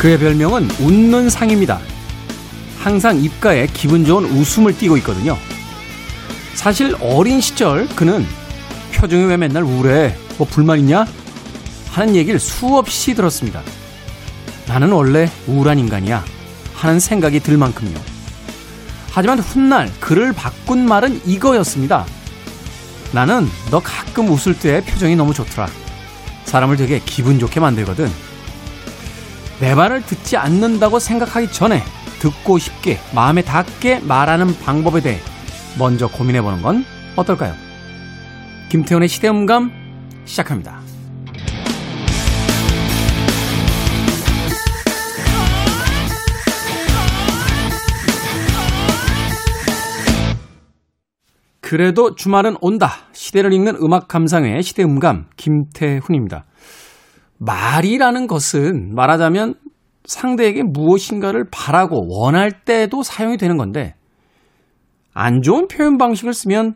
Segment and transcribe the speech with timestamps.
[0.00, 1.78] 그의 별명은 웃는 상입니다.
[2.78, 5.36] 항상 입가에 기분 좋은 웃음을 띠고 있거든요.
[6.54, 8.26] 사실 어린 시절 그는
[8.94, 10.16] 표정이 왜 맨날 우울해?
[10.38, 11.04] 뭐 불만 있냐?
[11.90, 13.60] 하는 얘기를 수없이 들었습니다.
[14.66, 16.24] 나는 원래 우울한 인간이야.
[16.76, 18.00] 하는 생각이 들 만큼요.
[19.10, 22.06] 하지만 훗날 그를 바꾼 말은 이거였습니다.
[23.12, 25.68] 나는 너 가끔 웃을 때 표정이 너무 좋더라.
[26.46, 28.29] 사람을 되게 기분 좋게 만들거든.
[29.60, 31.82] 내 말을 듣지 않는다고 생각하기 전에
[32.20, 35.18] 듣고 싶게 마음에 닿게 말하는 방법에 대해
[35.78, 37.54] 먼저 고민해 보는 건 어떨까요?
[38.70, 39.70] 김태훈의 시대음감
[40.24, 40.80] 시작합니다.
[51.60, 52.90] 그래도 주말은 온다.
[53.12, 56.46] 시대를 읽는 음악 감상회 시대음감 김태훈입니다.
[57.40, 59.54] 말이라는 것은 말하자면
[60.04, 63.94] 상대에게 무엇인가를 바라고 원할 때도 사용이 되는 건데
[65.12, 66.74] 안 좋은 표현 방식을 쓰면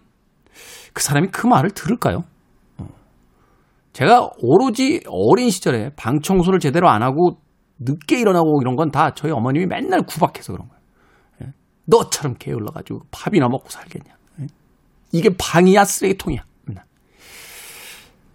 [0.92, 2.22] 그 사람이 그 말을 들을까요?
[2.78, 2.86] 어.
[3.92, 7.38] 제가 오로지 어린 시절에 방 청소를 제대로 안 하고
[7.78, 10.82] 늦게 일어나고 이런 건 다 저희 어머님이 맨날 구박해서 그런 거예요.
[11.42, 11.52] 예?
[11.86, 14.14] 너처럼 게을러가지고 밥이나 먹고 살겠냐.
[14.40, 14.46] 예?
[15.12, 16.42] 이게 방이야 쓰레기통이야.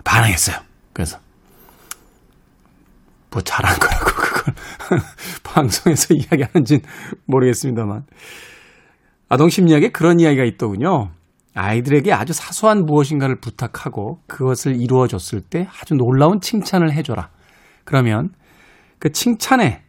[0.03, 0.57] 반항했어요.
[0.93, 1.19] 그래서
[3.31, 4.53] 뭐 잘한 거라고 그걸
[5.43, 6.81] 방송에서 이야기하는지는
[7.25, 8.03] 모르겠습니다만
[9.29, 11.11] 아동 심리학에 그런 이야기가 있더군요.
[11.53, 17.29] 아이들에게 아주 사소한 무엇인가를 부탁하고 그것을 이루어 줬을 때 아주 놀라운 칭찬을 해줘라.
[17.83, 18.29] 그러면
[18.97, 19.83] 그 칭찬에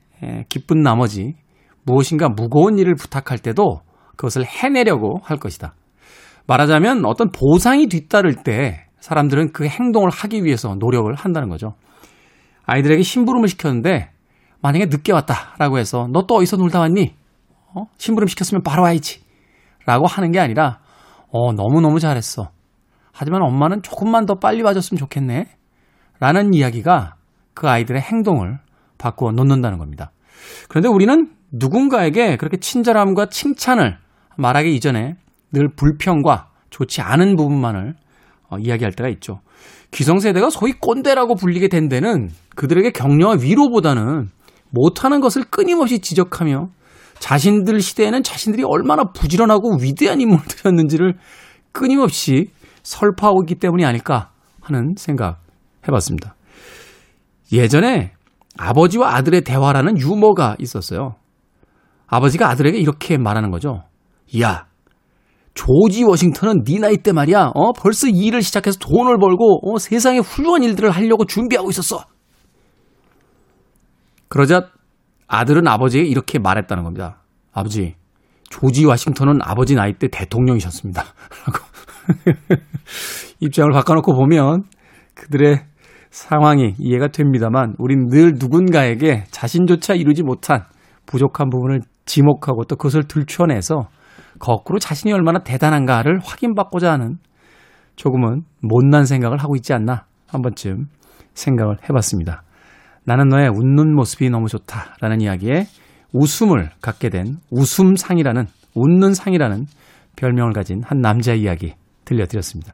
[0.48, 1.36] 기쁜 나머지
[1.84, 3.80] 무엇인가 무거운 일을 부탁할 때도
[4.16, 5.74] 그것을 해내려고 할 것이다.
[6.46, 11.74] 말하자면 어떤 보상이 뒤따를 때 사람들은 그 행동을 하기 위해서 노력을 한다는 거죠.
[12.66, 14.10] 아이들에게 심부름을 시켰는데
[14.62, 17.14] 만약에 늦게 왔다라고 해서 너 또 어디서 놀다 왔니?
[17.74, 17.84] 어?
[17.98, 19.22] 심부름 시켰으면 바로 와야지.
[19.86, 20.80] 라고 하는 게 아니라
[21.32, 22.50] 어, 너무너무 잘했어.
[23.12, 25.46] 하지만 엄마는 조금만 더 빨리 와줬으면 좋겠네.
[26.20, 27.14] 라는 이야기가
[27.54, 28.58] 그 아이들의 행동을
[28.98, 30.12] 바꾸어 놓는다는 겁니다.
[30.68, 33.98] 그런데 우리는 누군가에게 그렇게 친절함과 칭찬을
[34.36, 35.16] 말하기 이전에
[35.52, 37.94] 늘 불평과 좋지 않은 부분만을
[38.48, 39.40] 어, 이야기할 때가 있죠.
[39.90, 44.28] 기성세대가 소위 꼰대라고 불리게 된 데는 그들에게 격려와 위로보다는
[44.70, 46.68] 못하는 것을 끊임없이 지적하며
[47.18, 51.14] 자신들 시대에는 자신들이 얼마나 부지런하고 위대한 인물들이었는지를
[51.72, 52.50] 끊임없이
[52.82, 54.30] 설파하고 있기 때문이 아닐까
[54.60, 55.40] 하는 생각
[55.86, 56.34] 해봤습니다.
[57.52, 58.12] 예전에
[58.58, 61.16] 아버지와 아들의 대화라는 유머가 있었어요.
[62.06, 63.82] 아버지가 아들에게 이렇게 말하는 거죠.
[64.40, 64.66] 야,
[65.54, 70.18] 조지 워싱턴은 네 나이 때 말이야, 어, 벌써 이 일을 시작해서 돈을 벌고, 어, 세상에
[70.18, 72.04] 훌륭한 일들을 하려고 준비하고 있었어.
[74.28, 74.68] 그러자
[75.26, 77.22] 아들은 아버지에게 이렇게 말했다는 겁니다.
[77.52, 77.94] 아버지,
[78.48, 81.02] 조지 워싱턴은 아버지 나이 때 대통령이셨습니다.
[81.46, 81.64] 라고.
[83.40, 84.64] 입장을 바꿔놓고 보면
[85.14, 85.64] 그들의
[86.10, 90.64] 상황이 이해가 됩니다만 우린 늘 누군가에게 자신조차 이루지 못한
[91.06, 93.88] 부족한 부분을 지목하고 또 그것을 들춰내서
[94.40, 97.18] 거꾸로 자신이 얼마나 대단한가를 확인받고자 하는
[97.94, 100.86] 조금은 못난 생각을 하고 있지 않나 한 번쯤
[101.34, 102.42] 생각을 해봤습니다.
[103.04, 105.66] 나는 너의 웃는 모습이 너무 좋다라는 이야기에
[106.12, 109.66] 웃음을 갖게 된 웃음상이라는 웃는 상이라는
[110.16, 111.74] 별명을 가진 한 남자의 이야기
[112.04, 112.72] 들려드렸습니다.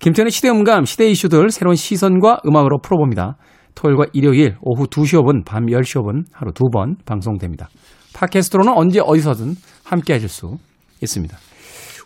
[0.00, 3.36] 김태현의 시대음감, 시대 이슈들 새로운 시선과 음악으로 풀어봅니다.
[3.74, 7.68] 토요일과 일요일 오후 2시 5분, 밤 10시 5분 하루 두 번 방송됩니다.
[8.14, 9.54] 팟캐스트로는 언제 어디서든
[9.84, 10.56] 함께 하실 수
[11.04, 11.36] 있습니다.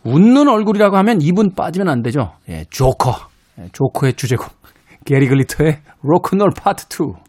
[0.04, 2.32] 웃는 얼굴이라고 하면 이분 빠지면 안 되죠.
[2.48, 3.14] 예, 조커.
[3.60, 4.48] 예, 조커의 주제곡.
[5.04, 7.27] 게리 글리터의 로큰롤 파트 2.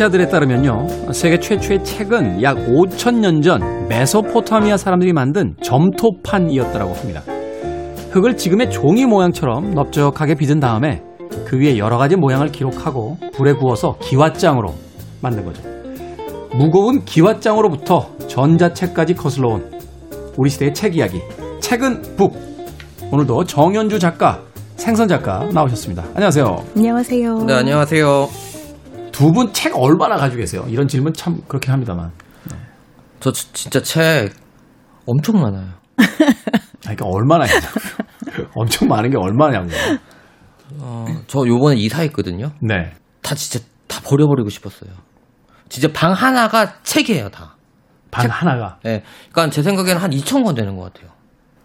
[0.00, 1.12] 학자들에 따르면요.
[1.12, 7.22] 세계 최초의 책은 약 5천년 전 메소포타미아 사람들이 만든 점토판이었다고 합니다.
[8.10, 11.02] 흙을 지금의 종이 모양처럼 넓적하게 빚은 다음에
[11.44, 14.72] 그 위에 여러 가지 모양을 기록하고 불에 구워서 기왓장으로
[15.20, 15.62] 만든 거죠.
[16.54, 19.70] 무거운 기왓장으로부터 전자책까지 거슬러 온
[20.38, 21.20] 우리 시대의 책 이야기.
[21.60, 22.34] 책은 북.
[23.12, 24.40] 오늘도 정현주 작가,
[24.76, 26.04] 생선 작가 나오셨습니다.
[26.14, 26.64] 안녕하세요.
[26.74, 27.44] 안녕하세요.
[27.44, 28.49] 네, 안녕하세요.
[29.20, 30.64] 두 분 책 얼마나 가지고 계세요?
[30.68, 32.10] 이런 질문 참 그렇게 합니다만.
[33.20, 34.32] 저 지- 진짜 책
[35.06, 35.68] 엄청 많아요.
[36.86, 38.48] 아니, 그러니까 얼마나 있냐고요.
[38.56, 39.76] 엄청 많은 게 얼마냐고요.
[40.78, 42.52] 어, 저 요번에 이사했거든요.
[42.62, 42.92] 네.
[43.20, 44.90] 다 진짜 다 버려버리고 싶었어요.
[45.68, 47.56] 진짜 방 하나가 책이에요, 다.
[48.10, 49.02] 방 하나가 예.
[49.30, 51.10] 그러니까 제 생각에는 한 2천 권 되는 것 같아요.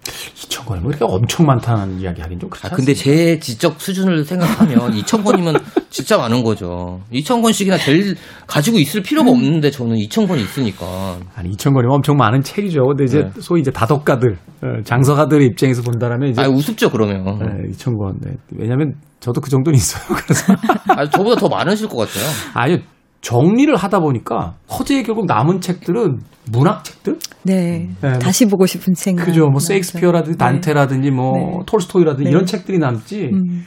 [0.06, 4.92] 2천 권이면 그렇게 엄청 많다는 이야기 하긴 좀 그렇지 아, 근데 제 지적 수준을 생각하면
[5.02, 5.56] 2천 권이면
[5.90, 7.02] 진짜 많은 거죠.
[7.12, 8.16] 2천 권씩이나 될
[8.48, 11.18] 가지고 있을 필요가 없는데 저는 2천 권이 있으니까.
[11.36, 12.86] 아니 2천 권이면 엄청 많은 책이죠.
[12.86, 13.32] 근데 이제 네.
[13.40, 17.24] 소위 이제 다독가들, 어, 장서가들의 입장에서 본다라면 이제 아, 우습죠 그러면.
[17.40, 18.18] 네, 2천 권.
[18.22, 18.32] 네.
[18.58, 20.04] 왜냐하면 저도 그 정도는 있어요.
[20.24, 20.54] 그래서
[20.90, 22.26] 아, 저보다 더 많으실 것 같아요.
[22.54, 22.80] 아니
[23.26, 26.20] 정리를 하다 보니까 허재에 결국 남은 책들은
[26.52, 27.90] 문학 책들, 네.
[28.00, 29.16] 네, 다시 보고 싶은 책.
[29.16, 29.48] 그죠?
[29.48, 31.60] 뭐 세익스피어라든지 단테라든지 뭐 네.
[31.66, 32.30] 톨스토이라든지 네.
[32.30, 33.30] 이런 책들이 남지.
[33.34, 33.66] 음.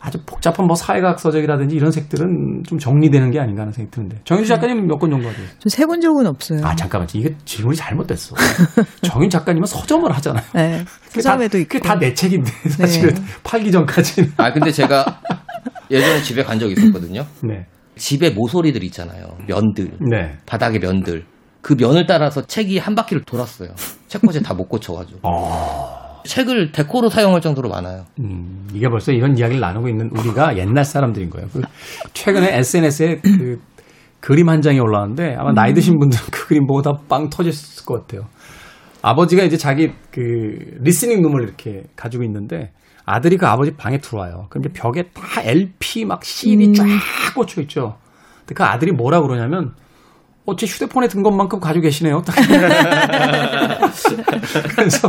[0.00, 4.48] 아주 복잡한 뭐 사회학 서적이라든지 이런 책들은 좀 정리되는 게 아닌가 하는 생각이 드는데 정윤주
[4.48, 5.44] 작가님 몇 권 정도 하세요?
[5.58, 6.60] 좀세본 적은 없어요.
[6.64, 8.34] 아 잠깐만 이게 질문이 잘못됐어.
[9.02, 10.44] 정윤 작가님은 서점을 하잖아요.
[10.54, 10.84] 네.
[11.08, 11.68] 서점에도 있고.
[11.78, 13.22] 그게 다 내 책인데 사실은 네.
[13.44, 14.32] 팔기 전까지는.
[14.36, 15.20] 아, 근데 제가
[15.90, 17.24] 예전에 집에 간 적이 있었거든요.
[17.42, 17.66] 네,
[17.98, 19.26] 집에 모서리들 있잖아요.
[19.46, 19.90] 면들.
[20.10, 20.36] 네.
[20.46, 21.24] 바닥에 면들.
[21.60, 23.70] 그 면을 따라서 책이 한 바퀴를 돌았어요.
[24.06, 25.20] 책꽂이 다 못 고쳐가지고.
[25.22, 28.04] 어, 책을 데코로 사용할 정도로 많아요.
[28.20, 31.48] 음, 이게 벌써 이런 이야기를 나누고 있는 우리가 옛날 사람들인 거예요.
[31.52, 31.62] 그
[32.14, 33.60] 최근에 SNS에 그
[34.20, 38.00] 그림 한 장이 올라왔는데 아마 나이 드신 분들은 그 그림 보고 다 빵 터졌을 것
[38.06, 38.26] 같아요.
[39.02, 40.20] 아버지가 이제 자기 그
[40.80, 42.72] 리스닝 룸을 이렇게 가지고 있는데
[43.08, 44.46] 아들이 그 아버지 방에 들어와요.
[44.50, 46.84] 그럼 이제 벽에 다 LP 막 CD 쫙
[47.34, 47.96] 꽂혀 있죠.
[48.40, 49.72] 근데 그 아들이 뭐라 그러냐면
[50.46, 52.22] 어, 제 휴대폰에 든 것만큼 가지고 계시네요.
[52.22, 52.34] 딱.
[54.74, 55.08] 그래서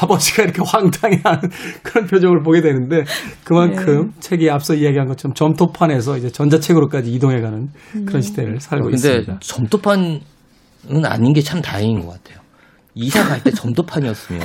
[0.00, 1.50] 아버지가 이렇게 황당해하는
[1.82, 3.04] 그런 표정을 보게 되는데
[3.44, 7.68] 그만큼 책이 앞서 이야기한 것처럼 점토판에서 이제 전자책으로까지 이동해가는
[8.06, 9.38] 그런 시대를 살고 근데 있습니다.
[9.40, 10.20] 점토판은
[11.04, 12.38] 아닌 게 참 다행인 것 같아요.
[12.94, 14.40] 이사 갈 때 점토판이었으면.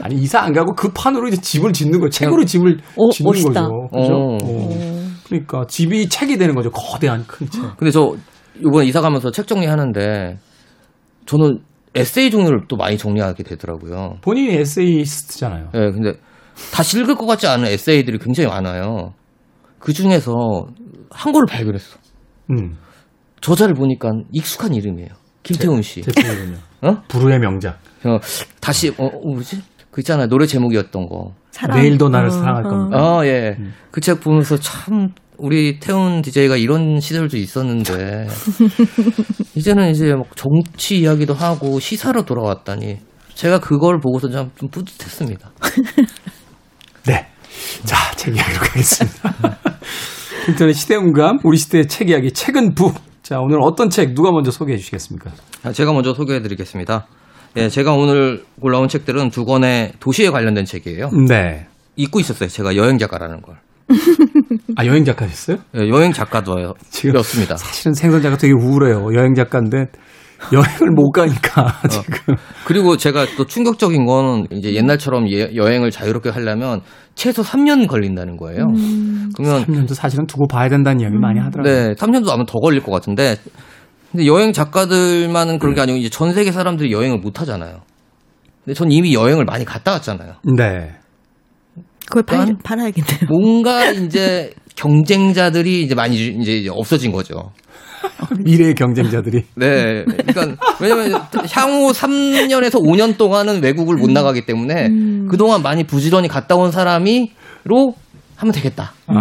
[0.00, 2.10] 아니 이사 안 가고 그 판으로 이제 집을 짓는 거예요.
[2.10, 3.68] 책으로 집을 오, 짓는 멋있다.
[3.68, 3.88] 거죠.
[3.92, 4.12] 그죠?
[4.14, 4.38] 어.
[4.42, 5.06] 어.
[5.24, 6.70] 그러니까 집이 책이 되는 거죠.
[6.70, 7.62] 거대한 큰 책.
[7.76, 8.14] 근데 저
[8.58, 10.38] 이번에 이사 가면서 책 정리하는데
[11.26, 11.60] 저는
[11.94, 14.18] 에세이 종류를 또 많이 정리하게 되더라고요.
[14.20, 15.70] 본인이 에세이스트잖아요.
[15.74, 16.12] 예, 근데
[16.72, 19.14] 다시 읽을 것 같지 않은 에세이들이 굉장히 많아요.
[19.78, 20.32] 그 중에서
[21.10, 21.98] 한 권을 발견했어.
[22.50, 22.76] 음.
[23.40, 25.08] 저자를 보니까 익숙한 이름이에요.
[25.42, 26.02] 김태훈 씨.
[26.02, 26.56] 제 책이군요.
[26.82, 27.02] 어?
[27.08, 27.78] 불후의 명작.
[28.00, 28.20] 그래서
[28.60, 29.62] 다시 어 어, 뭐지?
[29.96, 31.32] 그 있잖아요 노래 제목이었던 거.
[31.52, 31.80] 사랑.
[31.80, 32.68] 내일도 나를 어, 사랑할 어.
[32.68, 32.98] 겁니다.
[32.98, 33.56] 아 예.
[33.90, 38.26] 그책 보면서 참 우리 태훈 DJ가 이런 시절도 있었는데
[39.56, 42.98] 이제는 이제 막 정치 이야기도 하고 시사로 돌아왔다니
[43.32, 45.50] 제가 그걸 보고서 좀, 좀 뿌듯했습니다.
[47.08, 47.26] 네.
[47.84, 49.34] 자, 책 이야기로 가겠습니다.
[50.48, 52.96] 인터넷 시대음감, 우리 시대의 책 이야기, 책은 북.
[53.22, 55.30] 자, 오늘 어떤 책 누가 먼저 소개해 주시겠습니까?
[55.62, 57.06] 아, 제가 먼저 소개해 드리겠습니다.
[57.56, 61.10] 예, 제가 오늘 골라온 책들은 두 권의 도시에 관련된 책이에요.
[61.28, 61.66] 네.
[61.96, 62.48] 잊고 있었어요.
[62.48, 63.56] 제가 여행 작가라는 걸.
[64.76, 65.58] 아, 여행 작가셨어요?
[65.76, 67.56] 예, 여행 작가도 지금 였습니다.
[67.56, 69.08] 사실은 생선자가 되게 우울해요.
[69.14, 69.86] 여행 작가인데
[70.52, 72.34] 여행을 못 가니까 지금.
[72.66, 76.82] 그리고 제가 또 충격적인 거는 이제 옛날처럼 예- 여행을 자유롭게 하려면
[77.14, 78.66] 최소 3년 걸린다는 거예요.
[79.34, 81.72] 그러면 3년도 사실은 두고 봐야 된다는 이야기 많이 하더라고요.
[81.88, 83.36] 네, 3년도 아마 더 걸릴 것 같은데
[84.16, 87.82] 근데 여행 작가들만은 그런 게 아니고 이제 전 세계 사람들이 여행을 못 하잖아요.
[88.64, 90.36] 근데 전 이미 여행을 많이 갔다 왔잖아요.
[90.56, 90.94] 네.
[92.06, 93.20] 그걸 팔, 난- 팔아야겠네요.
[93.28, 97.52] 뭔가 이제 경쟁자들이 이제 많이 이제 없어진 거죠.
[98.38, 99.42] 미래의 경쟁자들이.
[99.54, 100.04] 네.
[100.06, 101.20] 그러니까 왜냐면
[101.52, 104.88] 향후 3년에서 5년 동안은 외국을 못 나가기 때문에
[105.28, 107.94] 그동안 많이 부지런히 갔다 온 사람이로
[108.36, 108.92] 하면 되겠다.
[109.06, 109.14] 아,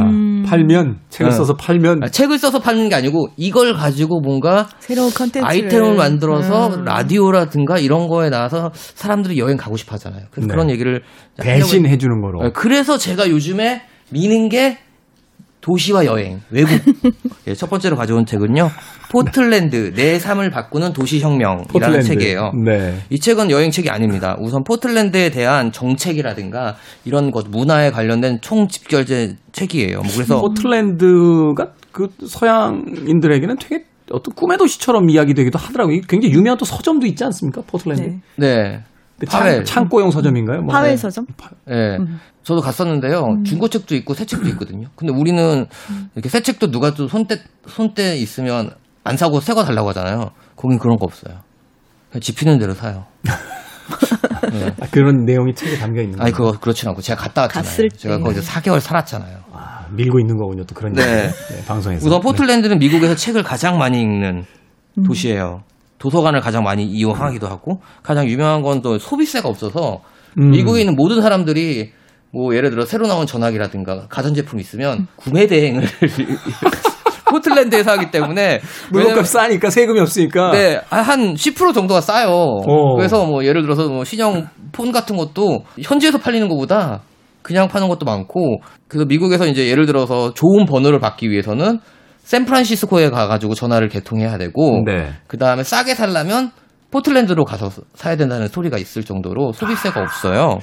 [0.46, 1.38] 팔면, 책을 네.
[1.38, 6.76] 써서 팔면 아, 책을 써서 파는 게 아니고 이걸 가지고 뭔가 새로운 컨텐츠를 아이템을 만들어서
[6.76, 6.84] 음.
[6.84, 10.26] 라디오라든가 이런 거에 나와서 사람들이 여행 가고 싶어 하잖아요.
[10.32, 10.54] 그래서 네.
[10.54, 11.02] 그런 얘기를
[11.38, 12.40] 대신 해 주는 거로.
[12.40, 14.78] 어, 그래서 제가 요즘에 미는 게
[15.66, 16.80] 도시와 여행, 외국.
[17.48, 18.70] 예, 첫 번째로 가져온 책은요.
[19.10, 22.06] 포틀랜드, 내 삶을 바꾸는 도시혁명이라는 포틀랜드.
[22.06, 22.52] 책이에요.
[22.64, 23.00] 네.
[23.10, 24.38] 이 책은 여행책이 아닙니다.
[24.40, 30.02] 우선 포틀랜드에 대한 정책이라든가 이런 것, 문화에 관련된 총집결체 책이에요.
[30.04, 36.02] 뭐 그래서 포틀랜드가 그 서양인들에게는 되게 어떤 꿈의 도시처럼 이야기되기도 하더라고요.
[36.08, 37.64] 굉장히 유명한 또 서점도 있지 않습니까?
[37.66, 38.04] 포틀랜드.
[38.04, 38.20] 네.
[38.38, 38.84] 네.
[39.20, 39.64] 그 파웰.
[39.64, 40.62] 창, 창고용 서점인가요?
[40.62, 40.74] 뭐.
[40.74, 41.26] 파웰 서점?
[41.70, 41.98] 예.
[42.44, 43.24] 저도 갔었는데요.
[43.46, 44.88] 중고 책도 있고 새 책도 있거든요.
[44.96, 45.66] 근데 우리는
[46.16, 48.72] 이렇게 새 책도 누가 또 손때 손때 있으면
[49.04, 50.32] 안 사고 새 거 달라고 하잖아요.
[50.56, 51.38] 거긴 그런 거 없어요.
[52.12, 53.06] 그냥 집히는 대로 사요.
[54.82, 56.52] 아, 그런 내용이 책에 담겨 있는 아니 거예요.
[56.52, 57.90] 그거 그렇진 않고 제가 갔다 왔잖아요.
[57.90, 59.38] 제가 거기서 4개월 살았잖아요.
[59.54, 60.64] 아, 밀고 있는 거군요.
[60.66, 61.02] 또 그런 네.
[61.02, 61.34] 얘기.
[61.56, 62.06] 네, 방송에서.
[62.06, 64.44] 우선 포틀랜드는 미국에서 책을 가장 많이 읽는
[65.06, 65.64] 도시예요.
[66.00, 70.02] 도서관을 가장 많이 이용하기도 하고 가장 유명한 건 또 소비세가 없어서
[70.38, 70.52] 음.
[70.52, 71.92] 미국에 있는 모든 사람들이
[72.32, 75.84] 뭐 예를 들어 새로 나온 전화기라든가 가전제품 있으면 구매 대행을
[77.32, 78.62] 포틀랜드에서 하기 때문에
[78.92, 80.52] 물건값 싸니까 세금이 없으니까.
[80.52, 82.30] 네, 한 10% 정도가 싸요.
[82.30, 82.96] 어.
[82.96, 87.02] 그래서 뭐 예를 들어서 뭐 신형 폰 같은 것도 현지에서 팔리는 것보다
[87.42, 91.80] 그냥 파는 것도 많고 그래서 미국에서 이제 예를 들어서 좋은 번호를 받기 위해서는
[92.26, 95.10] 샌프란시스코에 가가지고 전화를 개통해야 되고 네.
[95.28, 96.52] 그 다음에 싸게 살려면
[96.92, 100.60] 포틀랜드로 가서 사야 된다는 소리가 있을 정도로 소비세가 없어요.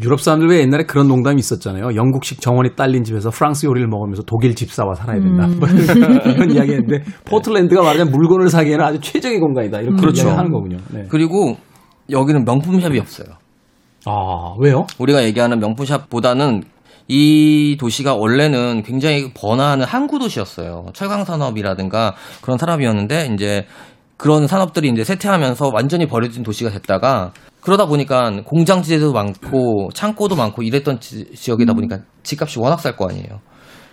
[0.00, 1.94] 유럽 사람들 왜 옛날에 그런 농담이 있었잖아요.
[1.94, 5.46] 영국식 정원이 딸린 집에서 프랑스 요리를 먹으면서 독일 집사와 살아야 된다.
[5.58, 9.80] 뭐 이런 이야기했는데 포틀랜드가 말하자면 물건을 사기에는 아주 최적의 공간이다.
[9.80, 10.30] 이렇게 그렇죠.
[10.30, 10.78] 하는 거군요.
[10.90, 11.04] 네.
[11.08, 11.56] 그리고
[12.10, 13.28] 여기는 명품샵이 없어요.
[14.06, 14.86] 아 왜요?
[14.98, 16.62] 우리가 얘기하는 명품샵보다는
[17.08, 20.86] 이 도시가 원래는 굉장히 번화하는 항구 도시였어요.
[20.94, 23.66] 철강 산업이라든가 그런 산업이었는데 이제
[24.16, 30.62] 그런 산업들이 이제 쇠퇴하면서 완전히 버려진 도시가 됐다가 그러다 보니까 공장 지대도 많고 창고도 많고
[30.62, 33.40] 이랬던 지, 지역이다 보니까 집값이 워낙 쌀 거 아니에요.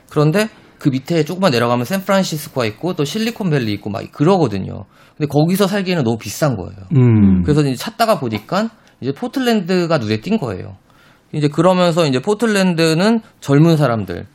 [0.10, 4.86] 그런데 그 밑에 조금만 내려가면 샌프란시스코가 있고 또 실리콘밸리 있고 막 그러거든요.
[5.16, 6.76] 근데 거기서 살기에는 너무 비싼 거예요.
[6.96, 7.44] 음.
[7.44, 10.76] 그래서 이제 찾다가 보니까 이제 포틀랜드가 눈에 띈 거예요.
[11.34, 14.26] 이제 그러면서 이제 포틀랜드는 젊은 사람들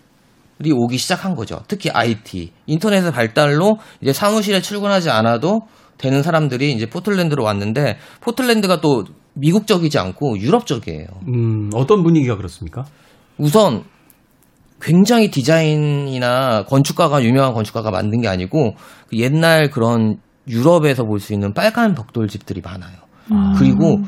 [0.65, 1.61] 이 오기 시작한 거죠.
[1.69, 5.61] 특히 IT, 인터넷의 발달로 이제 사무실에 출근하지 않아도
[5.99, 11.07] 되는 사람들이 이제 포틀랜드로 왔는데 포틀랜드가 또 미국적이지 않고 유럽적이에요.
[11.29, 12.87] 음, 어떤 분위기가 그렇습니까?
[13.37, 13.85] 우선
[14.81, 18.75] 굉장히 디자인이나 건축가가 유명한 건축가가 만든 게 아니고
[19.09, 22.97] 그 옛날 그런 유럽에서 볼 수 있는 빨간 벽돌 집들이 많아요.
[23.59, 23.99] 그리고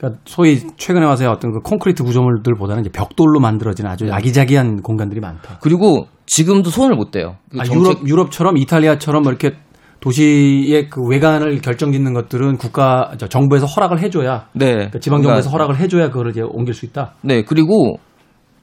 [0.00, 5.58] 그러니까 소위 최근에 와서의 어떤 그 콘크리트 구조물들보다는 이제 벽돌로 만들어진 아주 야기자기한 공간들이 많다.
[5.60, 7.36] 그리고 지금도 손을 못 대요.
[7.50, 9.56] 그 아, 정책- 유럽 유럽처럼 이탈리아처럼 뭐 이렇게
[10.00, 14.72] 도시의 그 외관을 결정짓는 것들은 국가 저 정부에서 허락을 해줘야 네.
[14.72, 17.12] 그러니까 지방 정부에서 그러니까- 허락을 해줘야 그걸 이제 옮길 수 있다.
[17.20, 17.42] 네.
[17.44, 17.98] 그리고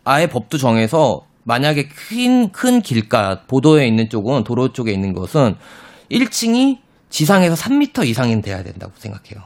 [0.03, 5.53] 아예 법도 정해서 만약에 큰, 큰 길가, 보도에 있는 쪽은 도로 쪽에 있는 것은
[6.09, 6.79] 1층이
[7.09, 9.43] 지상에서 3m 이상은 돼야 된다고 생각해요.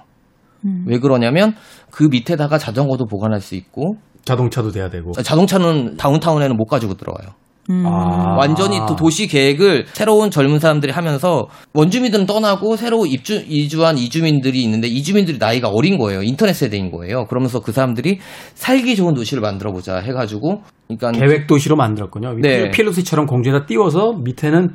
[0.86, 1.56] 왜 그러냐면
[1.90, 5.12] 그 밑에다가 자전거도 보관할 수 있고 자동차도 돼야 되고.
[5.12, 7.34] 자동차는 다운타운에는 못 가지고 들어와요.
[7.70, 8.36] 아.
[8.38, 14.88] 완전히 또 도시 계획을 새로운 젊은 사람들이 하면서 원주민들은 떠나고 새로 입주 이주한 이주민들이 있는데
[14.88, 16.24] 이주민들이 나이가 어린 거예요.
[16.24, 17.26] 인터넷 세대인 거예요.
[17.26, 18.20] 그러면서 그 사람들이
[18.56, 22.36] 살기 좋은 도시를 만들어 보자 해가지고 그러니까 계획 도시로 만들었군요.
[22.42, 22.72] 네.
[22.72, 24.70] 필로시처럼 공중에다 띄워서 밑에는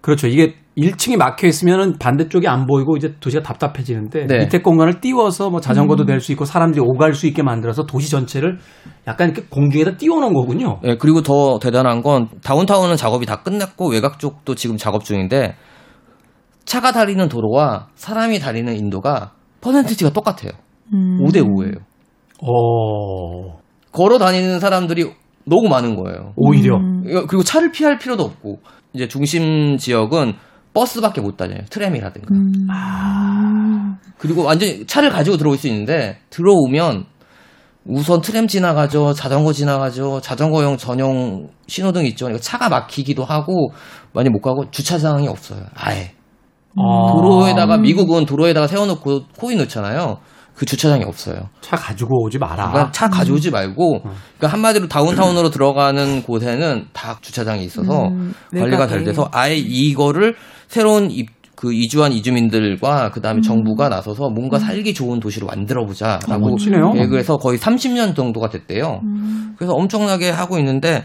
[0.00, 0.28] 그렇죠.
[0.28, 4.38] 이게 1층이 막혀 있으면은 반대쪽이 안 보이고 이제 도시가 답답해지는데 네.
[4.40, 8.58] 밑에 공간을 띄워서 뭐 자전거도 낼수 있고 사람들이 오갈 수 있게 만들어서 도시 전체를
[9.06, 10.80] 약간 이렇게 공중에다 띄워놓은 거군요.
[10.84, 15.54] 예, 그리고 더 대단한 건 다운타운은 작업이 다 끝났고 외곽 쪽도 지금 작업 중인데
[16.66, 20.52] 차가 다니는 도로와 사람이 다니는 인도가 퍼센티지가 똑같아요.
[20.92, 21.78] 5대 5예요.
[22.42, 23.58] 어,
[23.92, 25.10] 걸어 다니는 사람들이
[25.46, 26.32] 너무 많은 거예요.
[26.36, 28.58] 오히려 이거- 그리고 차를 피할 필요도 없고
[28.92, 30.34] 이제 중심 지역은
[30.76, 31.60] 버스밖에 못 다녀요.
[31.70, 32.28] 트램이라든가.
[34.18, 37.06] 그리고 완전히 차를 가지고 들어올 수 있는데 들어오면
[37.86, 42.26] 우선 트램 지나가죠, 자전거 지나가죠, 자전거용 전용 신호등 있죠.
[42.26, 43.72] 그러니까 차가 막히기도 하고
[44.12, 45.60] 많이 못 가고 주차장이 없어요.
[45.74, 46.12] 아예
[46.76, 50.18] 아, 도로에다가 미국은 도로에다가 세워놓고 코인 넣잖아요.
[50.54, 51.36] 그 주차장이 없어요.
[51.60, 52.70] 차 가지고 오지 마라.
[52.70, 59.04] 그러니까 차 가져오지 말고 그러니까 한마디로 다운타운으로 들어가는 곳에는 다 주차장이 있어서 음, 관리가 잘.
[59.04, 60.34] 돼서 아예 이거를
[60.68, 66.50] 새로운 입, 그 이주한 이주민들과 그다음에 정부가 나서서 뭔가 살기 좋은 도시로 만들어 아, 보자라고
[66.50, 66.92] 멋지네요.
[66.92, 69.00] 계획을 해서 거의 30년 정도가 됐대요.
[69.56, 71.04] 그래서 엄청나게 하고 있는데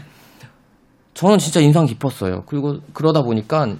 [1.14, 2.42] 저는 진짜 인상 깊었어요.
[2.46, 3.76] 그리고 그러다 보니까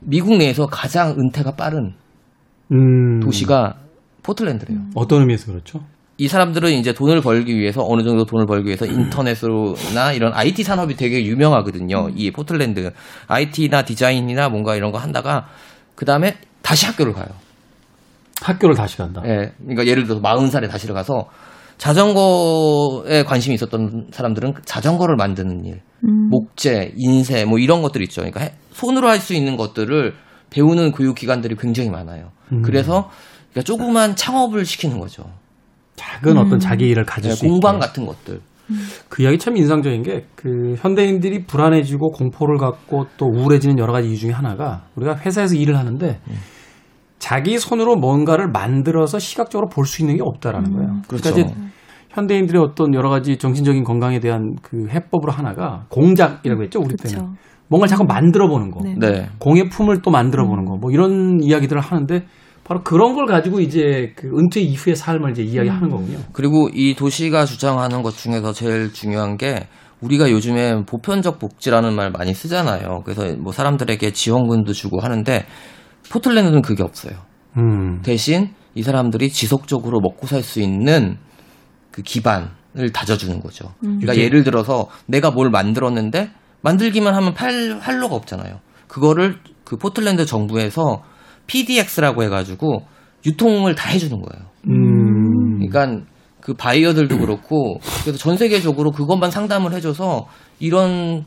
[0.00, 1.94] 미국 내에서 가장 은퇴가 빠른
[2.72, 3.74] 음, 도시가
[4.22, 4.78] 포틀랜드래요.
[4.94, 5.80] 어떤 의미에서 그렇죠?
[6.16, 10.94] 이 사람들은 이제 돈을 벌기 위해서 어느 정도 돈을 벌기 위해서 인터넷으로나 이런 IT 산업이
[10.96, 12.10] 되게 유명하거든요.
[12.14, 12.92] 이 포틀랜드
[13.26, 15.46] IT나 디자인이나 뭔가 이런 거 한다가
[15.96, 17.26] 그 다음에 다시 학교를 가요.
[18.42, 19.22] 학교를 다시 간다.
[19.26, 21.28] 예, 그러니까 예를 들어서 40살에 다시 가서
[21.78, 26.28] 자전거에 관심이 있었던 사람들은 자전거를 만드는 일, 음.
[26.30, 28.20] 목재, 인쇄 뭐 이런 것들 있죠.
[28.22, 30.14] 그러니까 해- 손으로 할 수 있는 것들을
[30.50, 32.30] 배우는 교육 기관들이 굉장히 많아요.
[32.52, 32.62] 음.
[32.62, 33.10] 그래서
[33.50, 35.24] 그러니까 조그만 창업을 시키는 거죠.
[35.96, 37.86] 작은 어떤 자기 일을 가질 네, 수 공방 있게.
[37.86, 38.40] 같은 것들.
[39.08, 44.16] 그 이야기 참 인상적인 게 그 현대인들이 불안해지고 공포를 갖고 또 우울해지는 여러 가지 이유
[44.16, 46.20] 중에 하나가 우리가 회사에서 일을 하는데
[47.18, 51.00] 자기 손으로 뭔가를 만들어서 시각적으로 볼 수 있는 게 없다라는 거예요.
[51.08, 51.30] 그렇죠.
[51.30, 51.60] 그러니까 이제
[52.10, 57.32] 현대인들의 어떤 여러 가지 정신적인 건강에 대한 그 해법으로 하나가 공작이라고 했죠 우리 때는 그렇죠.
[57.68, 58.94] 뭔가를 자꾸 만들어 보는 거, 네.
[58.98, 59.28] 네.
[59.38, 62.24] 공예 품을 또 만들어 보는 거, 뭐 이런 이야기들을 하는데
[62.64, 66.18] 바로 그런 걸 가지고 이제 그 은퇴 이후의 삶을 이제 이야기하는 거군요.
[66.32, 69.68] 그리고 이 도시가 주장하는 것 중에서 제일 중요한 게
[70.00, 73.02] 우리가 요즘에 보편적 복지라는 말 많이 쓰잖아요.
[73.04, 75.44] 그래서 뭐 사람들에게 지원금도 주고 하는데
[76.10, 77.14] 포틀랜드는 그게 없어요.
[77.58, 78.00] 음.
[78.02, 81.16] 대신 이 사람들이 지속적으로 먹고 살 수 있는
[81.90, 83.72] 그 기반을 다져주는 거죠.
[83.80, 86.30] 그러니까 예를 들어서 내가 뭘 만들었는데
[86.62, 88.58] 만들기만 하면 팔 활로가 없잖아요.
[88.88, 91.02] 그거를 그 포틀랜드 정부에서
[91.46, 92.82] PDX라고 해가지고
[93.26, 94.46] 유통을 다 해주는 거예요.
[94.68, 95.66] 음.
[95.66, 96.04] 그러니까
[96.40, 100.26] 그 바이어들도 그렇고 그래서 전 세계적으로 그것만 상담을 해줘서
[100.60, 101.24] 이런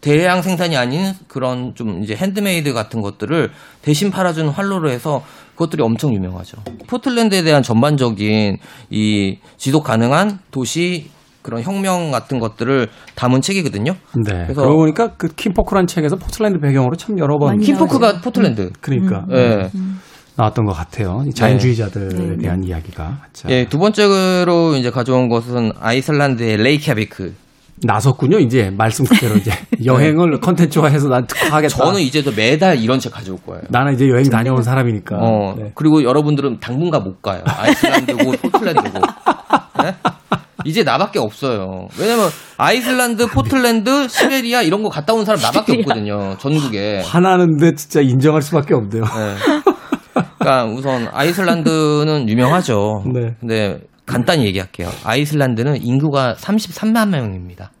[0.00, 3.50] 대량 생산이 아닌 그런 좀 이제 핸드메이드 같은 것들을
[3.82, 6.58] 대신 팔아주는 활로로 해서 그것들이 엄청 유명하죠.
[6.86, 8.58] 포틀랜드에 대한 전반적인
[8.90, 11.10] 이 지속 가능한 도시
[11.48, 13.92] 그런 혁명 같은 것들을 담은 책이거든요.
[14.26, 14.32] 네.
[14.44, 18.70] 그래서- 그러고 보니까 그 킨포크란 책에서 포틀랜드 배경으로 참 여러 번 킨포크가 포틀랜드.
[18.82, 19.70] 그러니까 예.
[20.36, 21.22] 나왔던 것 같아요.
[21.26, 22.36] 이 자연주의자들에 네.
[22.42, 23.22] 대한 이야기가.
[23.32, 27.32] 자, 예, 두 번째로 이제 가져온 것은 아이슬란드의 레이캬비크.
[27.84, 28.38] 나섰군요.
[28.40, 29.52] 이제 말씀 그대로 이제
[29.86, 31.76] 여행을 컨텐츠화해서 난 특화하겠다.
[31.76, 33.62] 저는 이제도 매달 이런 책 가져올 거예요.
[33.70, 35.16] 나는 이제 여행 다녀온 사람이니까.
[35.16, 35.70] 어, 네.
[35.74, 37.42] 그리고 여러분들은 당분간 못 가요.
[37.46, 38.98] 아이슬란드고 포틀랜드고.
[39.82, 39.94] 네?
[40.68, 41.88] 이제 나밖에 없어요.
[41.98, 42.28] 왜냐면
[42.58, 46.36] 아이슬란드, 포틀랜드, 시베리아 이런 거 갔다 온 사람 나밖에 없거든요.
[46.38, 47.00] 전국에.
[47.04, 49.02] 화나는데 진짜 인정할 수밖에 없네요.
[49.02, 49.34] 네.
[50.38, 53.02] 그러니까 우선 아이슬란드는 유명하죠.
[53.14, 53.34] 네.
[53.40, 54.90] 근데 간단히 얘기할게요.
[55.04, 57.72] 아이슬란드는 인구가 33만 명입니다.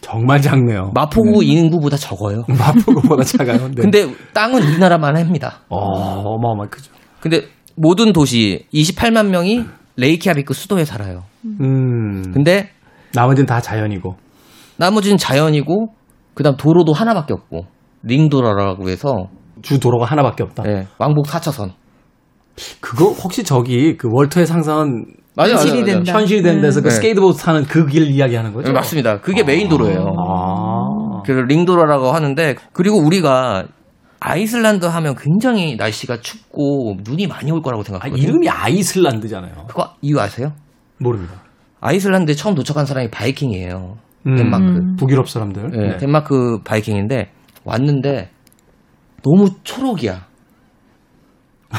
[0.00, 0.92] 정말 작네요.
[0.94, 2.44] 마포구 인구보다 적어요.
[2.48, 3.68] 마포구보다 작아요.
[3.68, 3.82] 네.
[3.82, 5.60] 근데 땅은 우리나라만 합니다.
[5.68, 6.92] 어, 어마어마 크죠.
[7.20, 7.42] 근데
[7.74, 9.64] 모든 도시 28만 명이
[9.98, 11.24] 레이키아비크 수도에 살아요.
[11.44, 12.32] 음.
[12.32, 12.70] 근데
[13.14, 14.16] 나머지는 다 자연이고.
[14.76, 15.88] 나머지는 자연이고
[16.34, 17.66] 그다음 도로도 하나밖에 없고
[18.04, 19.26] 링도로라고 해서
[19.62, 20.62] 주 도로가 하나밖에 없다.
[20.68, 21.72] 예, 왕복 4차선.
[22.80, 25.04] 그거 혹시 저기 그 월터의 상상은
[25.36, 26.12] 맞아요, 현실이 된다.
[26.12, 26.94] 현실이 된 데서 그 네.
[26.94, 28.68] 스케이트보드 타는 그 길 이야기하는 거죠?
[28.68, 29.20] 예, 맞습니다.
[29.20, 29.98] 그게 메인 도로예요.
[30.00, 31.22] 아.
[31.24, 33.64] 그래서 링도로라고 하는데 그리고 우리가
[34.20, 38.22] 아이슬란드 하면 굉장히 날씨가 춥고 눈이 많이 올 거라고 아, 생각하거든요.
[38.22, 39.66] 이름이 아이슬란드잖아요.
[39.68, 40.52] 그거 이유 아세요?
[40.98, 41.34] 모릅니다.
[41.80, 43.96] 아이슬란드에 처음 도착한 사람이 바이킹이에요.
[44.26, 44.36] 음.
[44.36, 44.80] 덴마크.
[44.98, 45.70] 북유럽 사람들.
[45.74, 45.96] 예, 네.
[45.98, 47.30] 덴마크 바이킹인데
[47.64, 48.30] 왔는데
[49.22, 50.26] 너무 초록이야.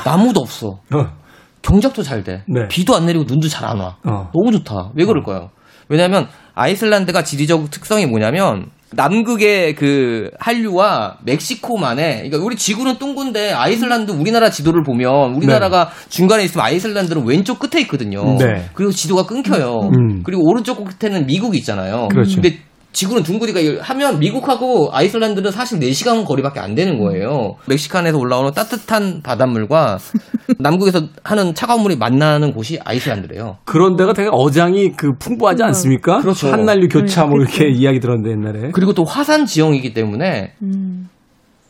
[0.05, 0.79] 나무도 없어.
[0.93, 1.19] 어.
[1.61, 2.43] 경작도 잘 돼.
[2.47, 2.67] 네.
[2.69, 3.97] 비도 안 내리고 눈도 잘 안 와.
[4.05, 4.29] 어.
[4.33, 4.91] 너무 좋다.
[4.95, 5.49] 왜 그럴까요?
[5.89, 14.49] 왜냐면 아이슬란드가 지리적 특성이 뭐냐면 남극의 그 한류와 멕시코만의 그러니까 우리 지구는 둥근데 아이슬란드 우리나라
[14.49, 18.37] 지도를 보면 우리나라가 중간에 있으면 아이슬란드는 왼쪽 끝에 있거든요.
[18.37, 18.65] 네.
[18.73, 19.89] 그리고 지도가 끊겨요.
[19.93, 20.23] 음.
[20.23, 22.07] 그리고 오른쪽 끝에는 미국이 있잖아요.
[22.09, 22.41] 그렇죠.
[22.41, 22.57] 근데
[22.91, 27.55] 지구는 둥그리가 하면 미국하고 아이슬란드는 사실 4시간 거리밖에 안 되는 거예요.
[27.67, 29.99] 멕시칸에서 올라오는 따뜻한 바닷물과
[30.59, 33.57] 남극에서 하는 차가운 물이 만나는 곳이 아이슬란드래요.
[33.65, 36.19] 그런 데가 되게 어장이 그 풍부하지 않습니까?
[36.19, 36.51] 그렇죠.
[36.51, 38.71] 한난류 교차 뭐 이렇게 이야기 들었는데 옛날에.
[38.73, 41.09] 그리고 또 화산 지형이기 때문에 음.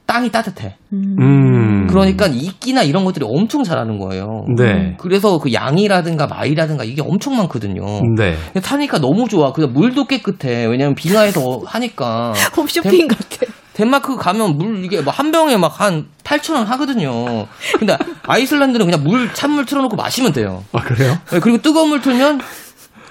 [0.09, 0.75] 땅이 따뜻해.
[0.91, 1.85] 음.
[1.87, 4.43] 그러니까 이끼나 이런 것들이 엄청 자라는 거예요.
[4.57, 4.95] 네.
[4.97, 7.83] 그래서 그 양이라든가 마이라든가 이게 엄청 많거든요.
[8.17, 8.35] 네.
[8.63, 9.51] 타니까 너무 좋아.
[9.53, 10.65] 그냥 물도 깨끗해.
[10.65, 12.33] 왜냐면 빙하에서 하니까.
[12.57, 13.45] 홈쇼핑 같아.
[13.73, 17.45] 덴마크 가면 물 이게 뭐 한 병에 막 한 8천 원 하거든요.
[17.77, 20.63] 근데 아이슬란드는 그냥 물 찬물 틀어놓고 마시면 돼요.
[20.73, 21.13] 아, 그래요?
[21.31, 22.41] 네, 그리고 뜨거운 물 틀면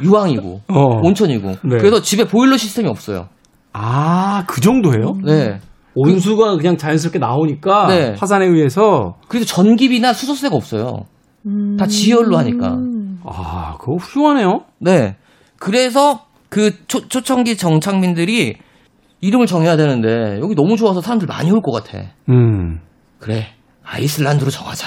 [0.03, 0.83] 유황이고 어.
[1.03, 1.49] 온천이고.
[1.63, 1.77] 네.
[1.79, 3.29] 그래서 집에 보일러 시스템이 없어요.
[3.73, 5.17] 아, 그 정도예요?
[5.25, 5.61] 네.
[5.94, 8.14] 온수가 그냥 자연스럽게 나오니까 네.
[8.18, 11.05] 화산에 의해서 그래서 전기비나 수소세가 없어요.
[11.79, 12.77] 다 지열로 하니까.
[13.24, 14.64] 아, 그거 훌륭하네요.
[14.81, 15.16] 네.
[15.59, 18.57] 그래서 그 초, 초청기 정착민들이
[19.20, 22.05] 이름을 정해야 되는데 여기 너무 좋아서 사람들 많이 올 것 같아.
[22.29, 22.81] 음.
[23.18, 23.46] 그래.
[23.85, 24.87] 아이슬란드로 정하자.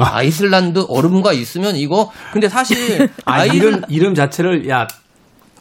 [0.00, 0.16] 아.
[0.16, 4.86] 아이슬란드 얼음과 있으면 이거 근데 사실 아, 아이슬 이름 이름 자체를 야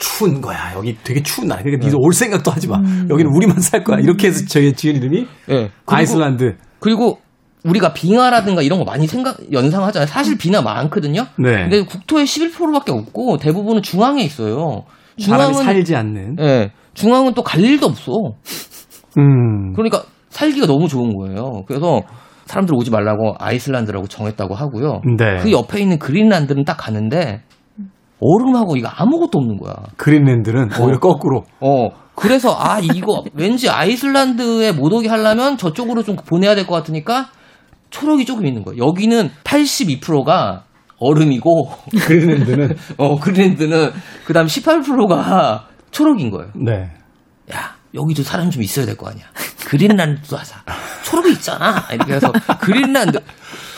[0.02, 0.74] 추운 거야.
[0.76, 1.62] 여기 되게 추운 나라.
[1.62, 2.78] 그러니까 니들 올 생각도 하지 마.
[3.10, 4.00] 여기는 우리만 살 거야.
[4.00, 5.54] 이렇게 해서 저희 지은 이름이 예.
[5.54, 6.58] 그리고, 아이슬란드.
[6.80, 7.20] 그리고
[7.64, 10.08] 우리가 빙하라든가 이런 거 많이 생각 연상하잖아요.
[10.08, 11.28] 사실 빙하 많거든요.
[11.38, 11.52] 네.
[11.70, 14.84] 근데 국토의 11%밖에 없고 대부분은 중앙에 있어요.
[15.20, 16.38] 사람이 중앙은 살지 않는.
[16.40, 16.72] 예.
[16.96, 18.12] 중앙은 또 갈 일도 없어.
[19.18, 19.74] 음.
[19.74, 21.64] 그러니까 살기가 너무 좋은 거예요.
[21.68, 22.02] 그래서
[22.46, 25.02] 사람들 오지 말라고 아이슬란드라고 정했다고 하고요.
[25.18, 25.38] 네.
[25.44, 27.44] 그 옆에 있는 그린란드는 딱 가는데
[28.22, 29.74] 얼음하고 이거 아무것도 없는 거야.
[29.98, 31.44] 그린랜드는 오히려 거꾸로.
[31.60, 31.90] 어.
[32.16, 37.30] 그래서 아 이거 왠지 아이슬란드에 못 오게 하려면 저쪽으로 좀 보내야 될 것 같으니까
[37.90, 38.86] 초록이 조금 있는 거예요.
[38.86, 40.64] 여기는 82%가
[41.00, 41.70] 얼음이고
[42.06, 43.90] 그린랜드는 어 그린랜드는
[44.26, 46.52] 그다음 18%가 초록인 거예요.
[46.56, 46.92] 네.
[47.54, 49.26] 야 여기도 사람 좀 있어야 될 거 아니야.
[49.66, 50.64] 그린란드도 하자.
[51.06, 51.84] 초록이 있잖아.
[51.92, 53.20] 이렇게 해서 그린란드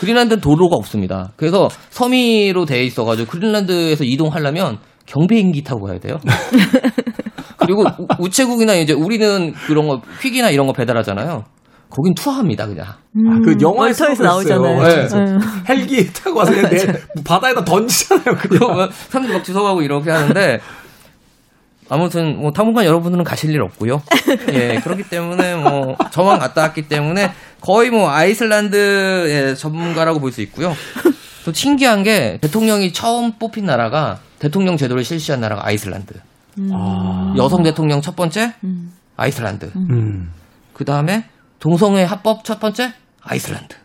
[0.00, 1.32] 그린란드는 도로가 없습니다.
[1.36, 6.18] 그래서 섬이로 돼 있어가지고 그린란드에서 이동하려면 경비행기 타고 가야 돼요.
[7.58, 11.44] 그리고 우- 우체국이나 이제 우리는 그런 거 퀵이나 이런 거 배달하잖아요.
[11.90, 12.86] 거긴 투어합니다 그냥.
[12.86, 14.08] 아, 그 영화에서.
[14.08, 14.82] 나오잖아요.
[14.82, 15.08] 네.
[15.14, 15.38] 응.
[15.68, 16.86] 헬기 타고 와서 그냥 내
[17.24, 18.36] 바다에다 던지잖아요.
[18.40, 20.60] 그러면 사람들 막 주워가고 이렇게 하는데
[21.88, 24.02] 아무튼 뭐 당분간 여러분들은 가실 일 없고요.
[24.52, 30.74] 예 그렇기 때문에 뭐 저만 갔다 왔기 때문에 거의 뭐 아이슬란드의 전문가라고 볼 수 있고요.
[31.44, 36.14] 또 신기한 게 대통령이 처음 뽑힌 나라가 대통령 제도를 실시한 나라가 아이슬란드.
[36.72, 37.34] 아.
[37.36, 38.54] 여성 대통령 첫 번째
[39.16, 39.70] 아이슬란드.
[39.76, 40.32] 음.
[40.72, 41.24] 그 다음에
[41.60, 43.76] 동성애 합법 첫 번째 아이슬란드.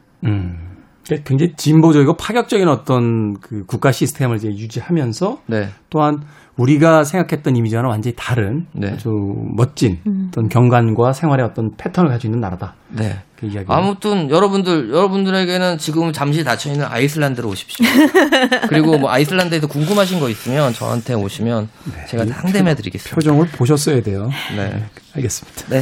[1.18, 1.24] 음.
[1.26, 5.70] 굉장히 진보적이고 파격적인 어떤 그 국가 시스템을 이제 유지하면서 네.
[5.90, 6.22] 또한
[6.60, 8.92] 우리가 생각했던 이미지와는 완전히 다른 네.
[8.92, 9.10] 아주
[9.56, 12.76] 멋진 어떤 경관과 생활의 어떤 패턴을 가지고 있는 나라다.
[12.90, 13.22] 네.
[13.38, 13.66] 그 이야기.
[13.70, 17.86] 아무튼 여러분들 여러분들에게는 지금 잠시 닫혀 있는 아이슬란드로 오십시오.
[18.68, 21.70] 그리고 뭐 아이슬란드에서 궁금하신 거 있으면 저한테 오시면
[22.10, 23.16] 제가 상담해 드리겠습니다.
[23.16, 24.30] 표정을 보셨어야 돼요.
[24.58, 24.84] 네.
[25.16, 25.66] 알겠습니다.
[25.70, 25.82] 네.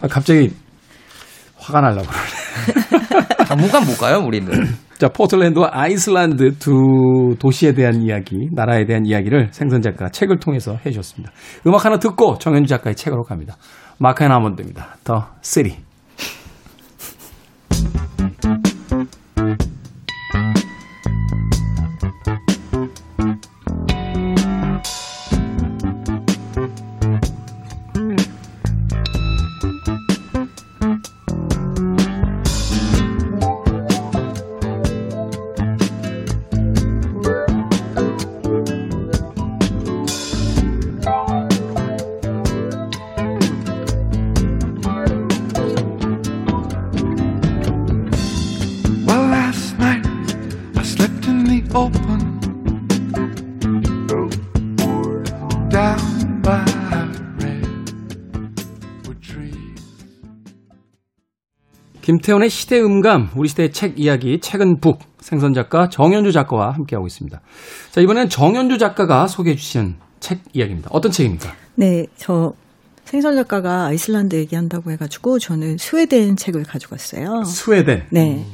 [0.00, 0.54] 아, 갑자기
[1.70, 3.46] 화가 날라고 그러네.
[3.46, 4.50] 당분간 못 가요, 우리는.
[4.98, 11.32] 자, 포틀랜드와 아이슬란드 두 도시에 대한 이야기, 나라에 대한 이야기를 생선 작가가 책을 통해서 해주셨습니다.
[11.66, 13.56] 음악 하나 듣고 정현주 작가의 책으로 갑니다.
[13.98, 14.96] 마크 앤 아몬드입니다.
[15.04, 15.89] 더 시리.
[62.10, 67.40] 김태훈의 시대 음감, 우리 시대의 책 이야기, 책은 북, 생선 작가 정현주 작가와 함께하고 있습니다.
[67.92, 70.90] 자, 이번엔 정현주 작가가 소개해 주신 책 이야기입니다.
[70.92, 71.52] 어떤 책입니까?
[71.76, 72.52] 네, 저
[73.04, 77.44] 생선 작가가 아이슬란드 얘기한다고 해가지고 저는 스웨덴 책을 가져갔어요.
[77.44, 78.02] 스웨덴.
[78.10, 78.44] 네,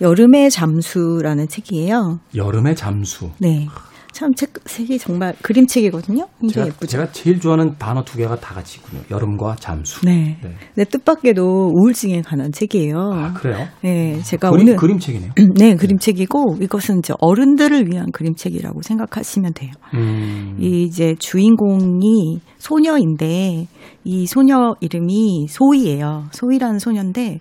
[0.00, 2.18] 여름의 잠수라는 책이에요.
[2.34, 3.28] 여름의 잠수.
[3.36, 3.68] 네,
[4.12, 6.26] 참 책 색이 정말 그림책이거든요.
[6.52, 6.86] 제가, 예쁘죠.
[6.86, 9.02] 제가 제일 좋아하는 단어 두 개가 다 같이 있군요.
[9.10, 10.04] 여름과 잠수.
[10.06, 10.38] 네.
[10.42, 10.54] 네.
[10.74, 12.96] 네, 뜻밖에도 우울증에 관한 책이에요.
[12.96, 13.66] 아, 그래요?
[13.82, 15.32] 네, 제가 그림, 오늘 그림책이네요.
[15.56, 19.72] 네 그림책이고 이것은 이제 어른들을 위한 그림책이라고 생각하시면 돼요.
[19.94, 23.66] 음, 이 이제 주인공이 소녀인데
[24.04, 26.26] 이 소녀 이름이 소희예요.
[26.32, 27.38] 소희라는 소녀인데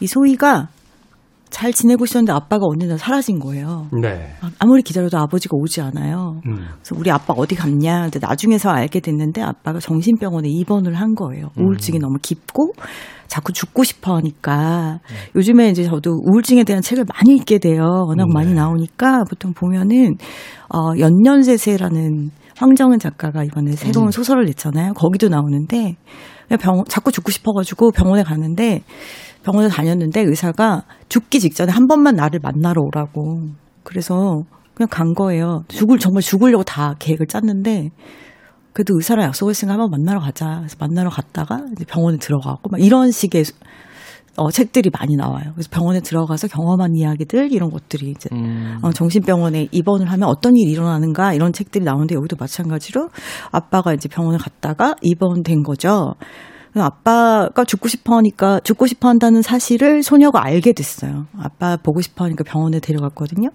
[0.00, 0.68] 이 소희가
[1.54, 3.86] 잘 지내고 있었는데 아빠가 어느 날 사라진 거예요.
[4.02, 4.34] 네.
[4.40, 6.40] 아- 아무리 기다려도 아버지가 오지 않아요.
[6.46, 8.02] 음, 그래서 우리 아빠 어디 갔냐?
[8.02, 11.50] 근데 나중에서 알게 됐는데 아빠가 정신병원에 입원을 한 거예요.
[11.56, 12.72] 우울증이 너무 깊고
[13.28, 14.98] 자꾸 죽고 싶어 하니까
[15.36, 17.84] 요즘에 이제 저도 우울증에 대한 책을 많이 읽게 돼요.
[18.08, 20.16] 워낙 많이 나오니까 보통 보면은
[20.74, 24.94] 어 연년세세라는 황정은 작가가 이번에 새로운 소설을 냈잖아요.
[24.94, 25.94] 거기도 나오는데
[26.48, 28.82] 그냥 병 자꾸 죽고 싶어가지고 병원에 갔는데
[29.44, 33.42] 병원에 다녔는데 의사가 죽기 직전에 한 번만 나를 만나러 오라고.
[33.82, 34.42] 그래서
[34.74, 35.64] 그냥 간 거예요.
[35.68, 37.90] 죽을 정말 죽으려고 다 계획을 짰는데
[38.72, 40.56] 그래도 의사랑 약속했으니까 한번 만나러 가자.
[40.58, 43.44] 그래서 만나러 갔다가 이제 병원에 들어가고 막 이런 식의
[44.36, 45.52] 어, 책들이 많이 나와요.
[45.54, 48.78] 그래서 병원에 들어가서 경험한 이야기들 이런 것들이 이제 음.
[48.82, 53.10] 어, 정신병원에 입원을 하면 어떤 일이 일어나는가 이런 책들이 나오는데 여기도 마찬가지로
[53.52, 56.14] 아빠가 이제 병원에 갔다가 입원된 거죠.
[56.82, 61.26] 아빠가 죽고 싶어 하니까 죽고 싶어 한다는 사실을 소녀가 알게 됐어요.
[61.38, 63.50] 아빠 보고 싶어 하니까 병원에 데려갔거든요.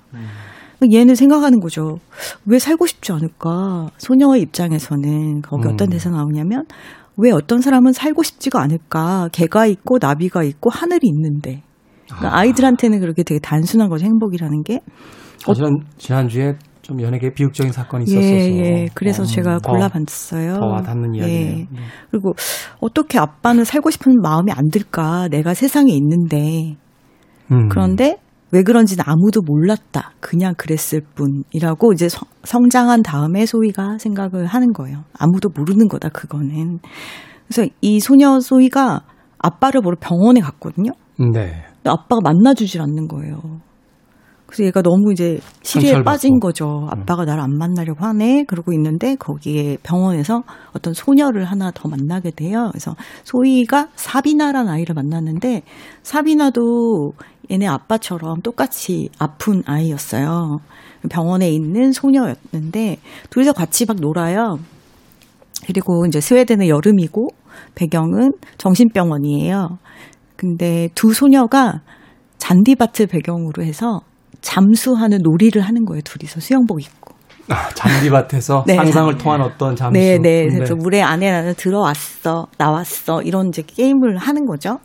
[0.93, 1.99] 얘는 생각하는 거죠.
[2.45, 3.89] 왜 살고 싶지 않을까?
[3.97, 5.73] 소녀의 입장에서는 거기 음.
[5.73, 6.63] 어떤 대사 나오냐면
[7.17, 9.27] 왜 어떤 사람은 살고 싶지가 않을까?
[9.33, 11.63] 개가 있고 나비가 있고 하늘이 있는데.
[12.05, 14.05] 그러니까 아 이들한테는 그렇게 되게 단순한 거죠.
[14.05, 14.79] 행복이라는 게.
[15.39, 16.55] 사실은 지난주에
[16.89, 18.87] 좀 연예계 비극적인 사건이 있었어서 예, 예.
[18.95, 20.55] 그래서 어, 제가 더, 골라봤어요.
[20.55, 21.57] 더 와닿는 이야기네요.
[21.59, 21.67] 예.
[22.09, 22.33] 그리고
[22.79, 25.27] 어떻게 아빠는 살고 싶은 마음이 안 들까?
[25.29, 26.77] 내가 세상에 있는데.
[27.51, 27.69] 음.
[27.69, 28.17] 그런데
[28.51, 30.13] 왜 그런지는 아무도 몰랐다.
[30.19, 35.03] 그냥 그랬을 뿐이라고 이제 성, 성장한 다음에 소희가 생각을 하는 거예요.
[35.13, 36.79] 아무도 모르는 거다, 그거는.
[37.47, 39.01] 그래서 이 소녀 소희가
[39.37, 40.89] 아빠를 보러 병원에 갔거든요.
[41.19, 41.27] 네.
[41.75, 43.61] 근데 아빠가 만나주질 않는 거예요.
[44.49, 46.39] 그래서 얘가 너무 이제 시리에 빠진.
[46.39, 46.87] 거죠.
[46.89, 48.45] 아빠가 나를 안 만나려고 하네.
[48.45, 50.41] 그러고 있는데 거기에 병원에서
[50.73, 52.69] 어떤 소녀를 하나 더 만나게 돼요.
[52.71, 55.61] 그래서 소희가 사비나라는 아이를 만났는데
[56.01, 57.13] 사비나도
[57.51, 60.57] 얘네 아빠처럼 똑같이 아픈 아이였어요.
[61.09, 62.97] 병원에 있는 소녀였는데
[63.29, 64.57] 둘이서 같이 막 놀아요.
[65.67, 67.27] 그리고 이제 스웨덴의 여름이고
[67.75, 69.77] 배경은 정신병원이에요.
[70.35, 71.81] 근데 두 소녀가
[72.37, 74.01] 잔디밭을 배경으로 해서
[74.41, 76.01] 잠수하는 놀이를 하는 거예요.
[76.01, 77.15] 둘이서 수영복 입고.
[77.49, 78.75] 아, 잔디밭에서 네.
[78.75, 79.99] 상상을 통한 어떤 잠수.
[79.99, 80.47] 네, 네.
[80.47, 84.79] 그래서 물에 안에 나는 들어왔어, 나왔어 이런 이제 게임을 하는 거죠.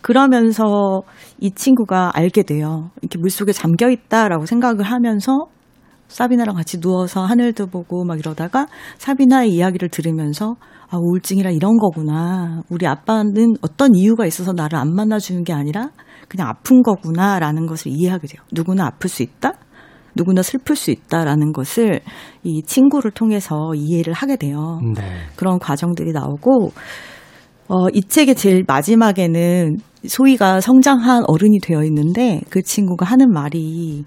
[0.00, 1.02] 그러면서
[1.40, 2.90] 이 친구가 알게 돼요.
[3.02, 5.32] 이렇게 물 속에 잠겨 있다라고 생각을 하면서
[6.06, 10.54] 사비나랑 같이 누워서 하늘도 보고 막 이러다가 사비나의 이야기를 들으면서
[10.88, 12.62] 아 우울증이라 이런 거구나.
[12.70, 15.90] 우리 아빠는 어떤 이유가 있어서 나를 안 만나주는 게 아니라
[16.28, 18.42] 그냥 아픈 거구나라는 것을 이해하게 돼요.
[18.52, 19.52] 누구나 아플 수 있다.
[20.14, 22.00] 누구나 슬플 수 있다라는 것을
[22.42, 24.80] 이 친구를 통해서 이해를 하게 돼요.
[24.94, 25.02] 네.
[25.36, 26.72] 그런 과정들이 나오고
[27.68, 34.04] 어, 이 책의 제일 마지막에는 소희가 성장한 어른이 되어 있는데 그 친구가 하는 말이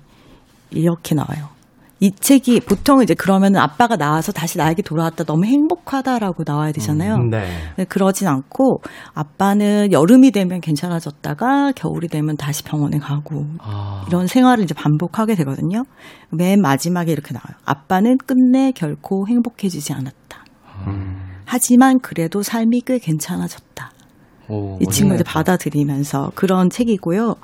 [0.71, 1.58] 이렇게 나와요.
[1.99, 7.17] 이 책이 보통 이제 그러면 아빠가 나와서 다시 나에게 돌아왔다 너무 행복하다라고 나와야 되잖아요.
[7.29, 7.45] 네.
[7.75, 8.81] 근데 그러진 않고
[9.13, 15.83] 아빠는 여름이 되면 괜찮아졌다가 겨울이 되면 다시 병원에 가고 아, 이런 생활을 이제 반복하게 되거든요.
[16.31, 17.57] 맨 마지막에 이렇게 나와요.
[17.65, 20.45] 아빠는 끝내 결코 행복해지지 않았다.
[21.45, 23.68] 하지만 그래도 삶이 꽤 괜찮아졌다.
[24.49, 25.23] 오, 이 친구 이제 멋있네요.
[25.25, 27.35] 받아들이면서 그런 책이고요.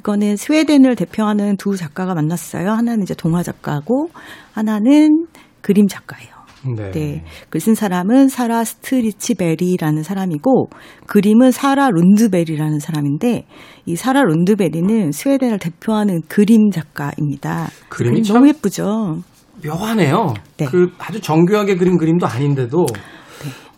[0.00, 2.70] 이거는 스웨덴을 대표하는 두 작가가 만났어요.
[2.70, 4.08] 하나는 이제 동화 작가고
[4.52, 5.26] 하나는
[5.60, 6.30] 그림 작가예요.
[6.76, 6.90] 네.
[6.92, 7.24] 네.
[7.50, 10.68] 글쓴 사람은 사라 스트리츠베리라는 사람이고
[11.08, 13.46] 그림은 사라 룬드베리라는 사람인데
[13.86, 17.68] 이 사라 룬드베리는 스웨덴을 대표하는 그림 작가입니다.
[17.88, 19.18] 그림이 그림 참- 너무 예쁘죠.
[19.64, 20.34] 묘하네요.
[20.58, 20.66] 네.
[20.66, 22.86] 그 아주 정교하게 그린 그림도 아닌데도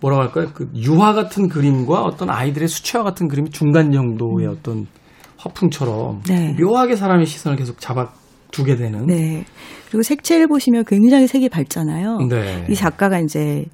[0.05, 0.49] 뭐라고 할까요?
[0.53, 4.87] 그 유화 같은 그림과 어떤 아이들의 수채화 같은 그림이 중간 정도의 어떤
[5.39, 6.23] 화풍처럼 음.
[6.27, 6.55] 네.
[6.61, 8.09] 묘하게 사람의 시선을 계속 잡아
[8.51, 9.07] 두게 되는.
[9.07, 9.45] 네.
[9.89, 12.19] 그리고 색채를 보시면 굉장히 색이 밝잖아요.
[12.29, 12.67] 네.
[12.69, 13.65] 이 작가가 이제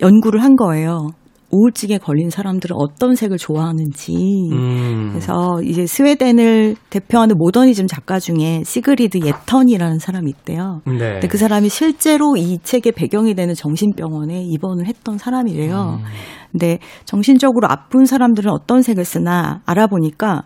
[0.00, 1.08] 연구를 한 거예요.
[1.54, 4.12] 우울증에 걸린 사람들은 어떤 색을 좋아하는지.
[4.52, 5.08] 음.
[5.10, 10.82] 그래서 이제 스웨덴을 대표하는 모더니즘 작가 중에 시그리드 예턴이라는 사람이 있대요.
[10.86, 10.98] 네.
[10.98, 16.00] 근데 그 사람이 실제로 이 책의 배경이 되는 정신병원에 입원을 했던 사람이래요.
[16.00, 16.04] 음.
[16.52, 20.42] 근데 정신적으로 아픈 사람들은 어떤 색을 쓰나 알아보니까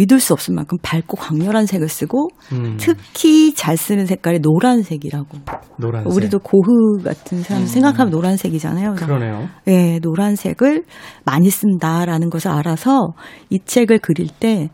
[0.00, 2.76] 믿을 수 없을 만큼 밝고 강렬한 색을 쓰고 음.
[2.78, 5.38] 특히 잘 쓰는 색깔이 노란색이라고.
[5.76, 6.12] 노란색.
[6.12, 8.94] 우리도 고흐 같은 사람 생각하면 노란색이잖아요.
[8.94, 9.48] 그러네요.
[9.64, 10.84] 네, 노란색을
[11.24, 13.14] 많이 쓴다라는 것을 알아서
[13.50, 14.70] 이 책을 그릴 때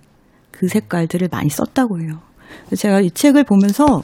[0.59, 2.21] 그 색깔들을 많이 썼다고 해요.
[2.77, 4.03] 제가 이 책을 보면서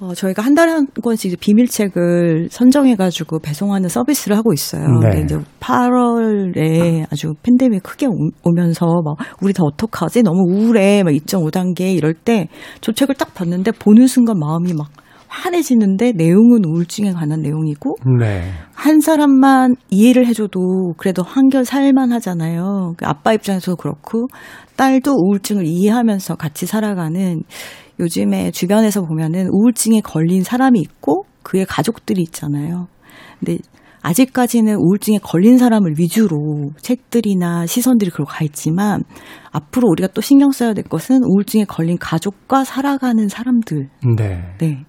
[0.00, 4.86] 어, 저희가 한 달에 한 권씩 비밀책을 선정해가지고 배송하는 서비스를 하고 있어요.
[5.00, 5.08] 네.
[5.10, 10.22] 근데 이제 8월에 아주 팬데믹 크게 오- 오면서 막 우리 다 어떡하지?
[10.22, 11.02] 너무 우울해.
[11.02, 14.88] 막 2.5단계 이럴 때저 책을 딱 봤는데 보는 순간 마음이 막
[15.26, 18.50] 환해지는데 내용은 우울증에 관한 내용이고 네.
[18.74, 22.94] 한 사람만 이해를 해줘도 그래도 한결 살만 하잖아요.
[22.96, 24.28] 그 아빠 입장에서도 그렇고
[24.76, 27.42] 딸도 우울증을 이해하면서 같이 살아가는
[28.00, 32.88] 요즘에 주변에서 보면은 우울증에 걸린 사람이 있고 그의 가족들이 있잖아요.
[33.38, 33.58] 근데
[34.02, 39.02] 아직까지는 우울증에 걸린 사람을 위주로 책들이나 시선들이 그렇게 가 있지만
[39.50, 43.88] 앞으로 우리가 또 신경 써야 될 것은 우울증에 걸린 가족과 살아가는 사람들.
[44.16, 44.54] 네.
[44.58, 44.84] 네.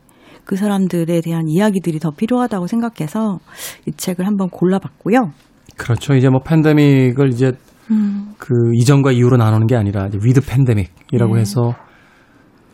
[0.45, 3.39] 그 사람들에 대한 이야기들이 더 필요하다고 생각해서
[3.88, 5.32] 이 책을 한번 골라봤고요.
[5.78, 6.15] 그렇죠.
[6.15, 7.52] 이제 뭐 팬데믹을 이제
[7.91, 8.34] 음.
[8.38, 11.41] 그 이전과 이후로 나누는 게 아니라 이제 with 팬데믹이라고 네.
[11.41, 11.74] 해서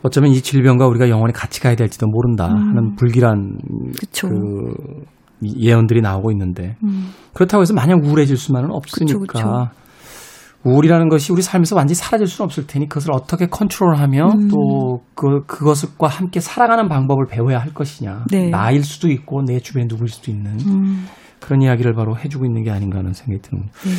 [0.05, 3.91] 어쩌면 이 질병과 우리가 영원히 같이 가야 될지도 모른다 하는 불길한 음.
[3.99, 4.29] 그쵸.
[4.29, 4.73] 그
[5.43, 7.09] 예언들이 나오고 있는데 음.
[7.33, 9.69] 그렇다고 해서 마냥 우울해질 수만은 없으니까 그쵸, 그쵸.
[10.63, 14.47] 우울이라는 것이 우리 삶에서 완전히 사라질 수는 없을 테니 그것을 어떻게 컨트롤하며 음.
[14.47, 18.49] 또 그, 그것과 함께 살아가는 방법을 배워야 할 것이냐 네.
[18.49, 21.05] 나일 수도 있고 내 주변에 누구일 수도 있는 음.
[21.39, 23.71] 그런 이야기를 바로 해주고 있는 게 아닌가 하는 생각이 듭니다.
[23.83, 23.91] 네.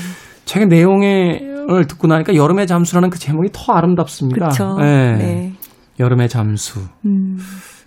[0.44, 4.48] 책의 내용을 듣고 나니까 여름의 잠수라는 그 제목이 더 아름답습니다.
[4.48, 4.76] 그렇죠.
[4.80, 5.12] 예.
[5.12, 5.52] 네.
[5.98, 6.80] 여름의 잠수.
[7.04, 7.38] 음.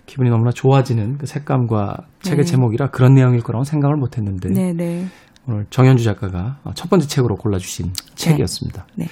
[0.06, 2.50] 기분이 너무나 좋아지는 그 색감과 책의 네.
[2.50, 5.06] 제목이라 그런 내용일 거라고 생각을 못 했는데 네, 네.
[5.46, 8.86] 오늘 정현주 작가가 첫 번째 책으로 골라주신 책이었습니다.
[8.96, 9.06] 네.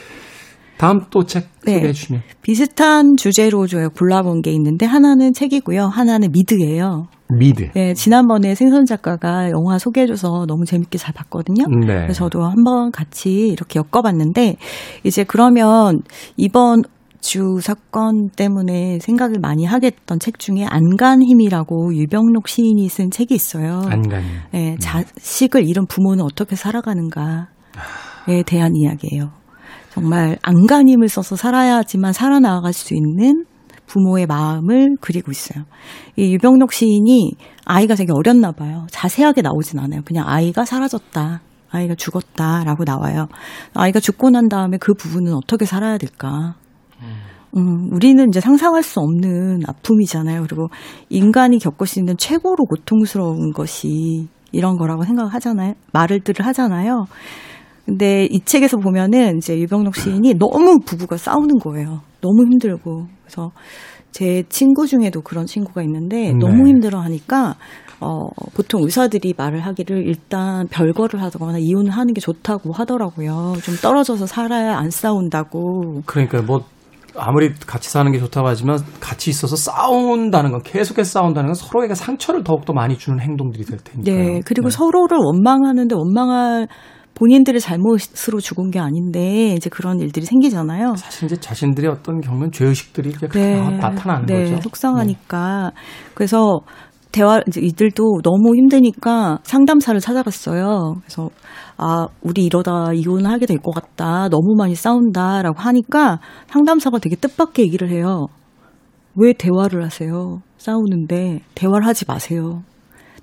[0.77, 1.75] 다음 또책 네.
[1.75, 5.87] 소개해 주시면 비슷한 주제로 저희가 골라본 게 있는데 하나는 책이고요.
[5.87, 7.07] 하나는 미드예요.
[7.37, 7.71] 미드.
[7.75, 11.67] 네, 지난번에 생선 작가가 영화 소개해줘서 너무 재밌게 잘 봤거든요.
[11.81, 12.03] 네.
[12.03, 14.57] 그래서 저도 한번 같이 이렇게 엮어봤는데
[15.05, 16.01] 이제 그러면
[16.37, 16.83] 이번
[17.21, 23.35] 주 사건 때문에 생각을 많이 하게 됐던 책 중에 안간 힘이라고 유병록 시인이 쓴 책이
[23.35, 23.83] 있어요.
[23.87, 24.31] 안간힘.
[24.53, 27.47] 네, 자식을 잃은 부모는 어떻게 살아가는가에
[28.47, 29.33] 대한 이야기예요.
[29.91, 33.45] 정말 안간힘을 써서 살아야지만 살아나갈 수 있는
[33.87, 35.65] 부모의 마음을 그리고 있어요.
[36.17, 37.33] 이 유병록 시인이
[37.65, 38.87] 아이가 되게 어렸나 봐요.
[38.91, 40.03] 자세하게 나오진 않아요.
[40.05, 41.41] 그냥 아이가 사라졌다.
[41.71, 43.29] 아이가 죽었다라고 나와요.
[43.75, 46.55] 아이가 죽고 난 다음에 그 부부는 어떻게 살아야 될까?
[47.57, 50.43] 음, 우리는 이제 상상할 수 없는 아픔이잖아요.
[50.43, 50.69] 그리고
[51.09, 55.75] 인간이 겪을 수 있는 최고로 고통스러운 것이 이런 거라고 생각하잖아요.
[55.93, 57.07] 말을들을 하잖아요.
[57.87, 62.03] 근데 이 책에서 보면은 이제 유병록 시인이 너무 부부가 싸우는 거예요.
[62.21, 63.07] 너무 힘들고.
[63.23, 63.51] 그래서
[64.11, 66.33] 제 친구 중에도 그런 친구가 있는데 네.
[66.33, 67.57] 너무 힘들어 하니까
[68.01, 73.55] 어, 보통 의사들이 말을 하기를 일단 별거를 하거나 이혼을 하는 게 좋다고 하더라고요.
[73.63, 76.03] 좀 떨어져서 살아야 안 싸운다고.
[76.07, 76.61] 그러니까 뭐
[77.19, 82.45] 아무리 같이 사는 게 좋다고 하지만 같이 있어서 싸운다는 건 계속해서 싸운다는 건 서로에게 상처를
[82.45, 84.15] 더욱더 많이 주는 행동들이 될 테니까요.
[84.15, 84.41] 네.
[84.45, 84.77] 그리고 네.
[84.77, 86.69] 서로를 원망하는데 원망할
[87.19, 90.95] 본인들의 잘못으로 죽은 게 아닌데 이제 그런 일들이 생기잖아요.
[90.97, 94.61] 사실 이제 자신들의 어떤 겪는 죄의식들이 이렇게 나타나는 네, 거죠.
[94.63, 95.73] 속상하니까.
[96.15, 96.61] 그래서
[97.13, 100.97] 대화 이제 이들도 너무 힘드니까 상담사를 찾아갔어요.
[101.01, 101.31] 그래서
[101.79, 104.29] 아 우리 이러다 이혼하게 될 것 같다.
[104.29, 108.27] 너무 많이 싸운다라고 하니까 상담사가 되게 뜻밖의 얘기를 해요.
[109.17, 110.41] 왜 대화를 하세요?
[110.59, 112.63] 싸우는데 대화를 하지 마세요.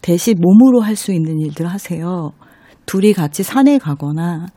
[0.01, 2.31] 대신 몸으로 할 수 있는 일들 하세요.
[2.85, 4.47] 둘이 같이 산에 가거나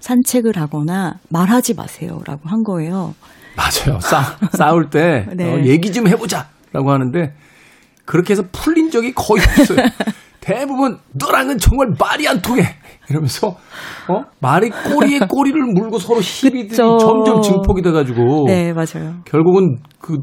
[0.00, 3.14] 산책을 하거나 말하지 마세요라고 한 거예요.
[3.56, 3.98] 맞아요.
[4.00, 4.22] 싸,
[4.56, 5.52] 싸울 때 네.
[5.52, 7.32] 어, 얘기 좀 해보자라고 하는데
[8.08, 9.78] 그렇게 해서 풀린 적이 거의 없어요.
[10.40, 12.62] 대부분 너랑은 정말 말이 안 통해
[13.10, 13.48] 이러면서
[14.08, 16.96] 어 말이 꼬리에 꼬리를 물고 서로 시비들이 그쵸.
[16.98, 19.16] 점점 증폭이 돼가지고 네, 맞아요.
[19.26, 20.16] 결국은 그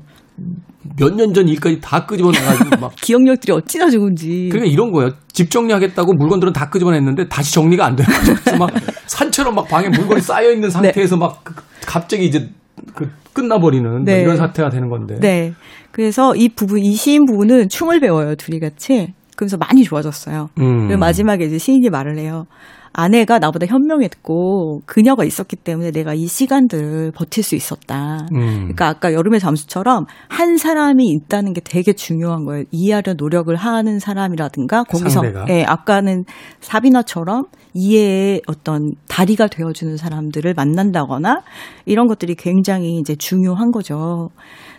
[1.00, 4.50] 몇 년 전 일까지 다 끄집어 내가지고 막 기억력들이 어찌나 좋은지.
[4.52, 5.12] 그러니까 이런 거예요.
[5.34, 8.36] 집 정리하겠다고 물건들은 다 끄집어냈는데 다시 정리가 안 되는 거죠.
[8.36, 8.69] 그래서 막
[9.08, 11.56] 산처럼 막 방에 물건이 쌓여 있는 상태에서 막 그-
[11.88, 12.50] 갑자기 이제
[12.93, 14.21] 그 끝나버리는 뭐 네.
[14.21, 15.19] 이런 사태가 되는 건데.
[15.19, 15.54] 네.
[15.91, 19.13] 그래서 이 부부, 이 시인 부부는 춤을 배워요, 둘이 같이.
[19.38, 20.50] 그래서 많이 좋아졌어요.
[20.60, 20.88] 음.
[20.88, 22.48] 그리고 마지막에 이제 시인이 말을 해요.
[22.97, 28.25] 아내가 나보다 현명했고 그녀가 있었기 때문에 내가 이 시간들을 버틸 수 있었다.
[28.34, 28.39] 음.
[28.39, 32.63] 그러니까 아까 여름의 잠수처럼 한 사람이 있다는 게 되게 중요한 거예요.
[32.71, 35.45] 이해하려 노력을 하는 사람이라든가 거기서 상대가.
[35.49, 36.23] 예, 아까는
[36.62, 41.41] 사비나처럼 이해의 어떤 다리가 되어주는 사람들을 만난다거나
[41.86, 44.29] 이런 것들이 굉장히 이제 중요한 거죠.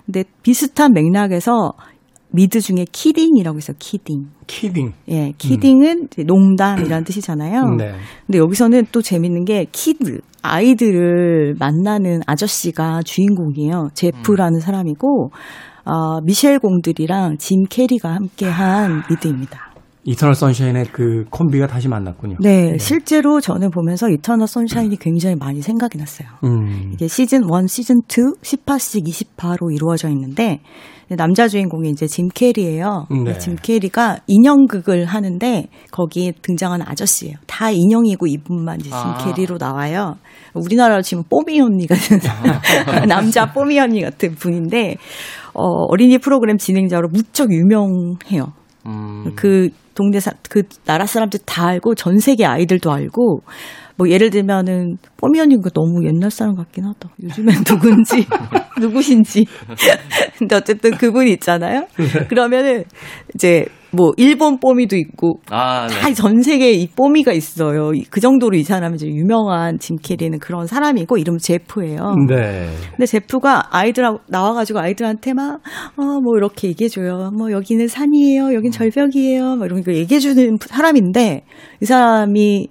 [0.06, 1.72] 근데 비슷한 맥락에서
[2.36, 3.76] 미드 중에 Kidding이라고 있어요.
[3.78, 4.26] Kidding.
[4.46, 4.92] Kidding.
[5.08, 7.60] 예, kidding은 이제 농담이라는 뜻이잖아요.
[7.62, 7.76] 음.
[7.78, 7.94] 네.
[8.26, 13.88] 근데 여기서는 또 재밌는 게 kid 아이들을 만나는 아저씨가 주인공이에요.
[13.94, 15.30] 제프라는 사람이고
[15.86, 19.72] 어, 미셸 공드리랑 짐 캐리가 함께한 미드입니다.
[20.04, 22.36] 이터널 선샤인의 그 콤비가 다시 만났군요.
[22.40, 26.28] 네, 실제로 저는 보면서 이터널 선샤인이 굉장히 많이 생각이 났어요.
[26.44, 26.92] 음.
[26.92, 30.60] 이게 시즌 1, 시즌 2, 10화씩 20화로 이루어져 있는데
[31.10, 33.06] 남자 주인공이 이제 짐 캐리예요.
[33.24, 33.38] 네.
[33.38, 37.36] 짐 캐리가 인형극을 하는데 거기에 등장하는 아저씨예요.
[37.46, 39.18] 다 인형이고 이분만 이제 짐 아.
[39.18, 40.16] 캐리로 나와요.
[40.54, 42.18] 우리나라로 치면 뽀미 언니 같은
[43.08, 44.96] 남자 뽀미 언니 같은 분인데
[45.54, 48.52] 어, 어린이 프로그램 진행자로 무척 유명해요.
[48.86, 49.32] 음.
[49.36, 53.42] 그 동네 사, 그 나라 사람들 다 알고 전 세계 아이들도 알고
[53.96, 57.10] 뭐 예를 들면은 뽀미 언니가 너무 옛날 사람 같긴 하다.
[57.22, 58.26] 요즘엔 누군지
[58.80, 59.46] 누구신지.
[60.38, 61.86] 근데 어쨌든 그분이 있잖아요.
[62.28, 62.84] 그러면은
[63.34, 65.94] 이제 뭐 일본 뽀미도 있고 아, 네.
[66.00, 67.92] 다전 세계에 이 뽀미가 있어요.
[67.94, 72.14] 이- 그 정도로 이 사람이 이제 유명한 짐 캐리는 그런 사람이고 이름 제프예요.
[72.28, 72.68] 네.
[72.90, 75.60] 근데 제프가 아이들 나와 가지고 아이들한테 막,
[75.96, 77.30] 어, 뭐 이렇게 얘기해 줘요.
[77.34, 78.52] 뭐 여기는 산이에요.
[78.52, 79.56] 여긴 절벽이에요.
[79.56, 81.44] 막 이런 거 얘기해 주는 사람인데
[81.80, 82.68] 이 사람이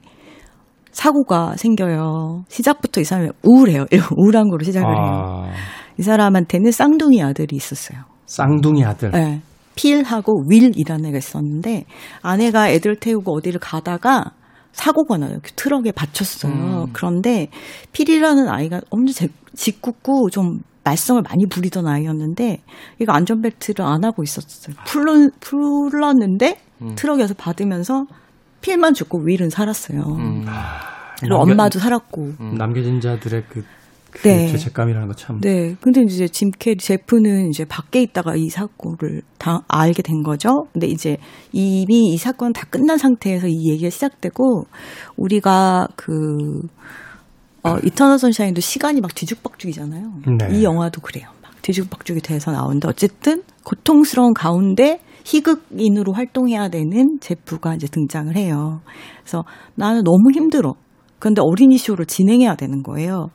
[0.95, 2.45] 사고가 생겨요.
[2.47, 3.85] 시작부터 이 사람이 우울해요.
[4.15, 4.97] 우울한 거로 시작을 해요.
[4.97, 5.51] 아,
[5.99, 7.99] 이 사람한테는 쌍둥이 아들이 있었어요.
[8.27, 9.11] 쌍둥이 아들.
[9.11, 9.41] 네.
[9.75, 11.83] 필하고 윌이라는 애가 있었는데
[12.21, 14.31] 아내가 애들 태우고 어디를 가다가
[14.71, 15.37] 사고가 나요.
[15.43, 16.87] 그 트럭에 받쳤어요.
[16.93, 17.49] 그런데
[17.91, 22.61] 필이라는 아이가 엄청 제- 짓궂고 좀 말썽을 많이 부리던 아이였는데
[23.01, 24.75] 이거 안전벨트를 안 하고 있었어요.
[24.85, 26.57] 풀렀, 풀렀는데
[26.95, 28.05] 트럭에서 받으면서
[28.65, 29.99] 필만 죽고 윌은 살았어요.
[30.01, 30.45] 음.
[31.19, 32.33] 그리고 남겨- 엄마도 살았고.
[32.57, 33.63] 남겨진 자들의 그,
[34.11, 34.47] 그 네.
[34.47, 35.39] 죄책감이라는 거 참.
[35.39, 35.75] 네.
[35.81, 40.65] 근데 이제 짐 캐리 제프는 이제 밖에 있다가 이 사건을 다 알게 된 거죠.
[40.73, 41.17] 근데 이제
[41.51, 44.63] 이미 이 사건 다 끝난 상태에서 이 얘기가 시작되고
[45.15, 46.13] 우리가 그
[47.63, 50.11] 어, 이터널 선샤인도 시간이 막 뒤죽박죽이잖아요.
[50.39, 50.57] 네.
[50.57, 51.27] 이 영화도 그래요.
[51.43, 58.79] 막 뒤죽박죽이 돼서 나오는데 어쨌든 고통스러운 가운데 희극인으로 활동해야 되는 제프가 이제 등장을 해요.
[59.21, 59.43] 그래서
[59.75, 60.75] 나는 너무 힘들어.
[61.19, 63.29] 그런데 어린이 쇼를 진행해야 되는 거예요.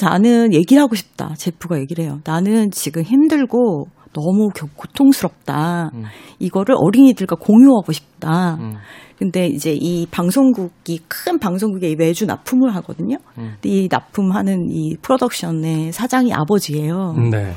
[0.00, 1.34] 나는 얘기를 하고 싶다.
[1.36, 2.20] 제프가 얘기를 해요.
[2.24, 5.90] 나는 지금 힘들고 너무 겨- 고통스럽다.
[6.38, 8.54] 이거를 어린이들과 공유하고 싶다.
[8.60, 8.74] 음.
[9.18, 13.16] 근데 이제 이 방송국이 큰 방송국에 매주 납품을 하거든요.
[13.60, 17.14] 근데 이 납품하는 이 프로덕션의 사장이 아버지예요.
[17.30, 17.52] 네.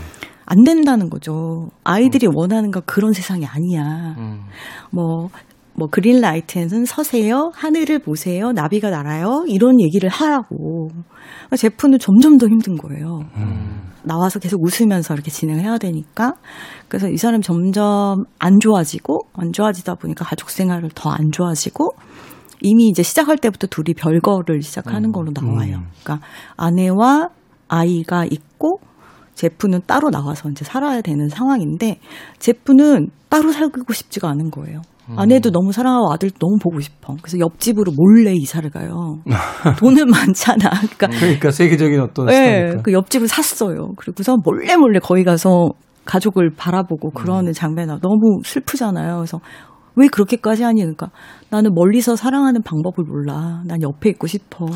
[0.46, 1.70] 안 된다는 거죠.
[1.84, 4.16] 아이들이 원하는 건 그런 세상이 아니야.
[4.18, 4.42] 음.
[4.92, 5.30] 뭐,
[5.74, 10.90] 뭐, 그린라이트에는 서세요, 하늘을 보세요, 나비가 날아요, 이런 얘기를 하라고.
[10.90, 13.22] 그러니까 제프는 점점 더 힘든 거예요.
[14.04, 16.34] 나와서 계속 웃으면서 이렇게 진행을 해야 되니까.
[16.90, 21.92] 그래서 이 사람이 점점 안 좋아지고, 안 좋아지다 보니까 가족 생활을 더 안 좋아지고,
[22.62, 25.78] 이미 이제 시작할 때부터 둘이 별거를 시작하는 걸로 나와요.
[25.78, 25.88] 음.
[26.04, 26.28] 그러니까
[26.58, 27.30] 아내와
[27.70, 28.80] 아이가 있고,
[29.42, 32.00] 제프는 따로 나가서 이제 살아야 되는 상황인데,
[32.38, 34.82] 제프는 따로 살고 싶지가 않은 거예요.
[35.18, 37.16] 아내도 너무 사랑하고 아들도 너무 보고 싶어.
[37.22, 39.18] 그래서 옆집으로 몰래 이사를 가요.
[39.80, 40.70] 돈은 많잖아.
[40.70, 42.82] 그러니까 그러니까 세계적인 어떤 예, 스타니까.
[42.84, 43.90] 그 옆집을 샀어요.
[43.98, 45.72] 그리고서 몰래 몰래 거기 가서
[46.06, 49.16] 가족을 바라보고 그러는 장면이 너무 슬프잖아요.
[49.18, 49.42] 그래서
[49.96, 50.80] 왜 그렇게까지 하니?
[50.82, 51.10] 그러니까
[51.50, 53.64] 나는 멀리서 사랑하는 방법을 몰라.
[53.66, 54.68] 난 옆에 있고 싶어.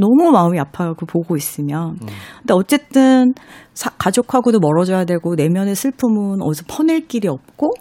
[0.00, 0.94] 너무 마음이 아파요.
[0.98, 1.96] 그 보고 있으면.
[1.98, 3.34] 근데 어쨌든
[3.74, 7.72] 사- 가족하고도 멀어져야 되고 내면의 슬픔은 어디서 퍼낼 길이 없고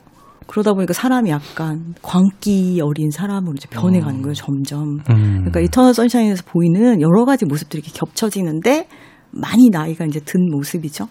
[0.48, 4.34] 그러다 보니까 사람이 약간 광기 어린 사람으로 이제 변해가는 거예요.
[4.34, 5.00] 점점.
[5.12, 5.36] 음.
[5.40, 8.88] 그러니까 이터널 선샤인에서 보이는 여러 가지 모습들이 이렇게 겹쳐지는데
[9.32, 11.08] 많이 나이가 이제 든 모습이죠.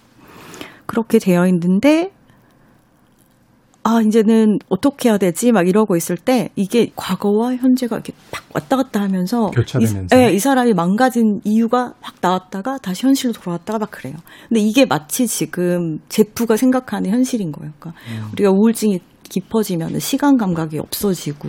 [0.87, 2.11] 그렇게 되어 있는데
[3.89, 8.77] 아 이제는 어떻게 해야 되지 막 이러고 있을 때 이게 과거와 현재가 이렇게 딱 왔다
[8.77, 10.15] 갔다 하면서 교차되면서.
[10.15, 14.15] 이, 예, 이 사람이 망가진 이유가 확 나왔다가 다시 현실로 돌아왔다가 막 그래요.
[14.49, 17.73] 근데 이게 마치 지금 제프가 생각하는 현실인 거예요.
[17.79, 17.99] 그러니까
[18.33, 21.49] 우리가 우울증이 깊어지면 시간 감각이 없어지고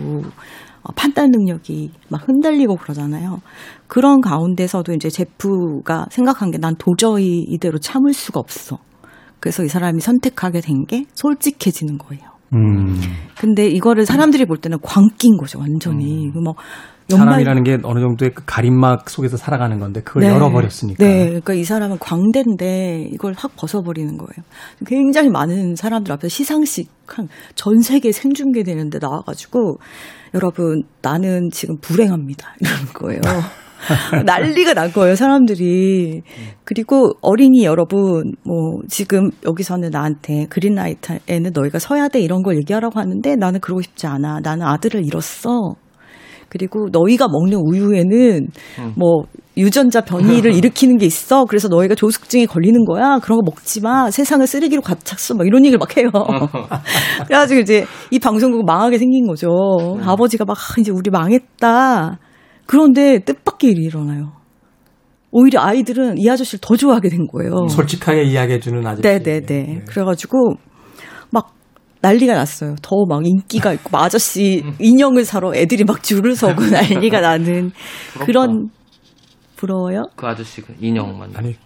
[0.82, 3.40] 어, 판단 능력이 막 흔들리고 그러잖아요.
[3.86, 8.78] 그런 가운데서도 이제 제프가 생각한 게 난 도저히 이대로 참을 수가 없어.
[9.40, 12.22] 그래서 이 사람이 선택하게 된 게 솔직해지는 거예요.
[12.54, 12.98] 음.
[13.38, 16.30] 근데 이거를 사람들이 볼 때는 광기인 거죠, 완전히.
[16.32, 16.54] 그뭐
[17.08, 21.04] 사람이라는 게 어느 정도의 그 가림막 속에서 살아가는 건데 그걸 열어버렸으니까.
[21.04, 24.44] 네, 그러니까 이 사람은 광대인데 이걸 확 벗어버리는 거예요.
[24.86, 29.78] 굉장히 많은 사람들 앞에서 시상식 한 전 세계 생중계되는데 나와가지고
[30.34, 33.20] 여러분 나는 지금 불행합니다 이러는 거예요.
[34.24, 36.22] 난리가 난 거예요, 사람들이.
[36.64, 43.36] 그리고 어린이 여러분, 뭐, 지금 여기서는 나한테 그린라이트에는 너희가 서야 돼 이런 걸 얘기하라고 하는데
[43.36, 44.40] 나는 그러고 싶지 않아.
[44.42, 45.74] 나는 아들을 잃었어.
[46.48, 48.48] 그리고 너희가 먹는 우유에는
[48.96, 49.22] 뭐
[49.56, 51.44] 유전자 변이를 일으키는 게 있어.
[51.44, 53.18] 그래서 너희가 조숙증에 걸리는 거야.
[53.20, 54.10] 그런 거 먹지 마.
[54.10, 55.36] 세상을 쓰레기로 가득 찼어.
[55.36, 56.10] 막 이런 얘기를 막 해요.
[57.26, 59.48] 그래가지고 이제 이 방송국 망하게 생긴 거죠.
[60.02, 62.18] 아버지가 막 아, 이제 우리 망했다.
[62.70, 64.30] 그런데 뜻밖의 일이 일어나요.
[65.32, 67.66] 오히려 아이들은 이 아저씨를 더 좋아하게 된 거예요.
[67.68, 69.02] 솔직하게 이야기해주는 아저씨.
[69.02, 69.86] 네네네.
[69.88, 70.54] 그래가지고
[71.30, 71.52] 막
[72.00, 72.76] 난리가 났어요.
[72.80, 77.72] 더 막 인기가 있고 막 아저씨 인형을 사러 애들이 막 줄을 서고 난리가 나는
[78.20, 78.68] 그런
[79.56, 80.04] 부러워요?
[80.14, 81.30] 그 아저씨 그 인형만.
[81.34, 81.56] 아니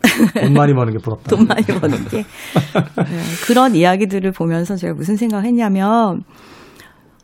[0.40, 1.36] 돈 많이 버는 게 부럽다.
[1.36, 6.22] 돈 많이 버는 게 네, 그런 이야기들을 보면서 제가 무슨 생각했냐면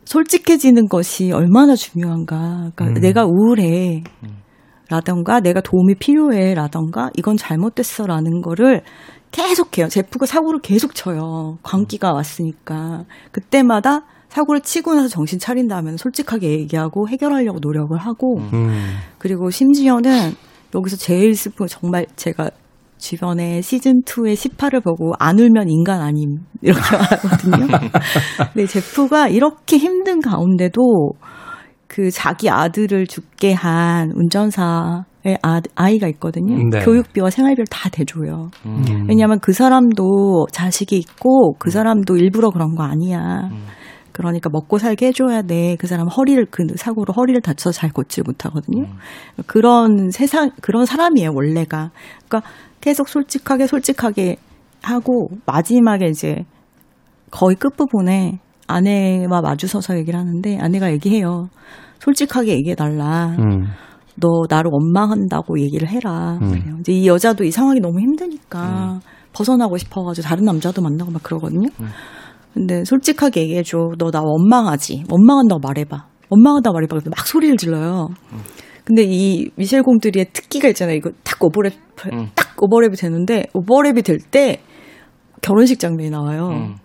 [0.05, 2.71] 솔직해지는 것이 얼마나 중요한가.
[2.75, 2.93] 그러니까 음.
[3.01, 4.03] 내가 우울해.
[4.89, 8.81] 라던가 내가 도움이 필요해 라던가 이건 잘못됐어 라는 거를
[9.31, 9.87] 계속해요.
[9.87, 11.57] 제프가 사고를 계속 쳐요.
[11.63, 18.95] 광기가 왔으니까 그때마다 사고를 치고 나서 정신 차린 다음에 솔직하게 얘기하고 해결하려고 노력을 하고 음.
[19.17, 20.33] 그리고 심지어는
[20.75, 22.49] 여기서 제일 슬픈 건 정말 제가
[23.01, 27.67] 주변에 시즌 2의 18을 보고 안 울면 인간 아님 이렇게 말하거든요.
[28.53, 30.81] 근데 제프가 이렇게 힘든 가운데도
[31.87, 36.69] 그 자기 아들을 죽게 한 운전사의 아, 아이가 있거든요.
[36.69, 36.85] 네.
[36.85, 38.51] 교육비와 생활비를 다 대줘요.
[38.67, 39.07] 음.
[39.09, 43.49] 왜냐하면 그 사람도 자식이 있고 그 사람도 일부러 그런 거 아니야.
[44.11, 45.75] 그러니까 먹고 살게 해줘야 돼.
[45.79, 48.85] 그 사람 허리를 그 사고로 허리를 다쳐서 잘 걷지 못하거든요.
[49.47, 51.89] 그런 세상 그런 사람이에요 원래가.
[52.27, 52.49] 그러니까
[52.81, 54.37] 계속 솔직하게 솔직하게
[54.81, 56.43] 하고 마지막에 이제
[57.29, 61.47] 거의 끝부분에 아내와 마주서서 얘기를 하는데 아내가 얘기해요.
[61.99, 63.35] 솔직하게 얘기해달라.
[63.39, 63.65] 음.
[64.15, 66.37] 너 나를 원망한다고 얘기를 해라.
[66.41, 66.49] 음.
[66.49, 66.77] 그래요.
[66.79, 68.99] 이제 이 여자도 이 상황이 너무 힘드니까
[69.33, 71.69] 벗어나고 싶어가지고 다른 남자도 만나고 막 그러거든요.
[72.53, 73.91] 근데 솔직하게 얘기해줘.
[73.97, 75.03] 너 나 원망하지.
[75.09, 76.05] 원망한다고 말해봐.
[76.29, 76.97] 원망한다고 말해봐.
[77.15, 78.09] 막 소리를 질러요.
[78.83, 80.95] 근데 이 미셸 공드리의 특기가 있잖아요.
[80.95, 81.71] 이거 딱 오버랩,
[82.35, 84.61] 딱 오버랩이 되는데 오버랩이 될 때
[85.41, 86.49] 결혼식 장면이 나와요.
[86.49, 86.75] 음.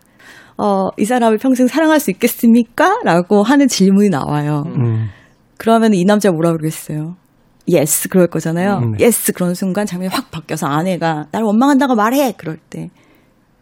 [0.58, 3.00] 어, 이 사람을 평생 사랑할 수 있겠습니까?
[3.04, 4.64] 라고 하는 질문이 나와요.
[4.66, 5.08] 음.
[5.58, 7.16] 그러면 이 남자 뭐라 그러겠어요?
[7.68, 8.78] Yes 그럴 거잖아요.
[8.78, 9.04] 음, 네.
[9.06, 12.90] Yes 그런 순간 장면이 확 바뀌어서 아내가 나를 원망한다고 말해 그럴 때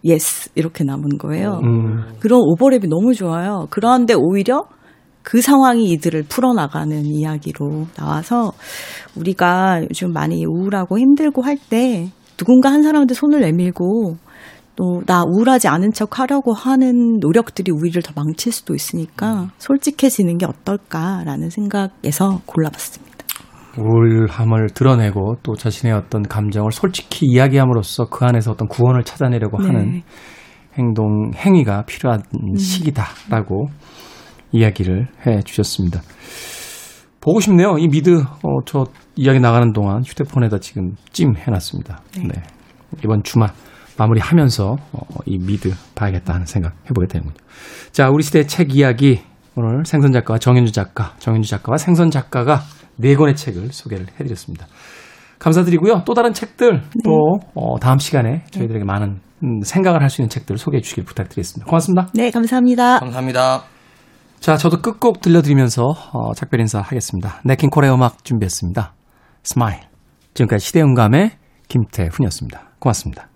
[0.04, 1.60] Yes 이렇게 남은 거예요.
[1.64, 2.12] 음.
[2.20, 3.66] 그런 오버랩이 너무 좋아요.
[3.70, 4.64] 그런데 오히려
[5.24, 8.52] 그 상황이 이들을 풀어나가는 이야기로 나와서
[9.16, 14.16] 우리가 요즘 많이 우울하고 힘들고 할 때 누군가 한 사람한테 손을 내밀고
[14.76, 20.46] 또 나 우울하지 않은 척 하려고 하는 노력들이 우리를 더 망칠 수도 있으니까 솔직해지는 게
[20.46, 23.14] 어떨까라는 생각에서 골라봤습니다.
[23.78, 29.66] 우울함을 드러내고 또 자신의 어떤 감정을 솔직히 이야기함으로써 그 안에서 어떤 구원을 찾아내려고 네.
[29.66, 30.02] 하는
[30.76, 32.22] 행동, 행위가 필요한
[32.56, 33.66] 시기다라고
[34.54, 36.00] 이야기를 해 주셨습니다.
[37.20, 37.76] 보고 싶네요.
[37.78, 38.84] 이 미드, 어, 저
[39.16, 42.00] 이야기 나가는 동안 휴대폰에다 지금 찜 해놨습니다.
[42.18, 42.42] 네.
[43.02, 43.50] 이번 주말
[43.98, 47.36] 마무리하면서 어, 이 미드 봐야겠다 하는 생각 해보게 되는군요.
[47.92, 49.20] 자, 우리 시대 책 이야기
[49.56, 52.60] 오늘 생선 작가와 정현주 작가, 정현주 작가와 생선 작가가
[52.96, 54.66] 네 권의 책을 소개를 해드렸습니다.
[55.38, 56.02] 감사드리고요.
[56.06, 60.58] 또 다른 책들 또 어, 다음 시간에 저희들에게 많은 음, 생각을 할 수 있는 책들을
[60.58, 61.66] 소개해 주시길 부탁드리겠습니다.
[61.68, 62.08] 고맙습니다.
[62.14, 63.00] 네, 감사합니다.
[63.00, 63.73] 감사합니다.
[64.44, 67.40] 자, 저도 끝곡 들려드리면서 어, 작별 인사 하겠습니다.
[67.44, 68.92] 냇 킹 콜의 음악 준비했습니다.
[69.42, 69.80] Smile.
[70.34, 71.30] 지금까지 시대음감의
[71.68, 72.60] 김태훈이었습니다.
[72.78, 73.30] 고맙습니다.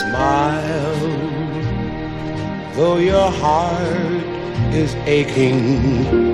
[0.00, 0.62] Smile,
[2.76, 4.24] though your heart
[4.72, 6.33] is aching.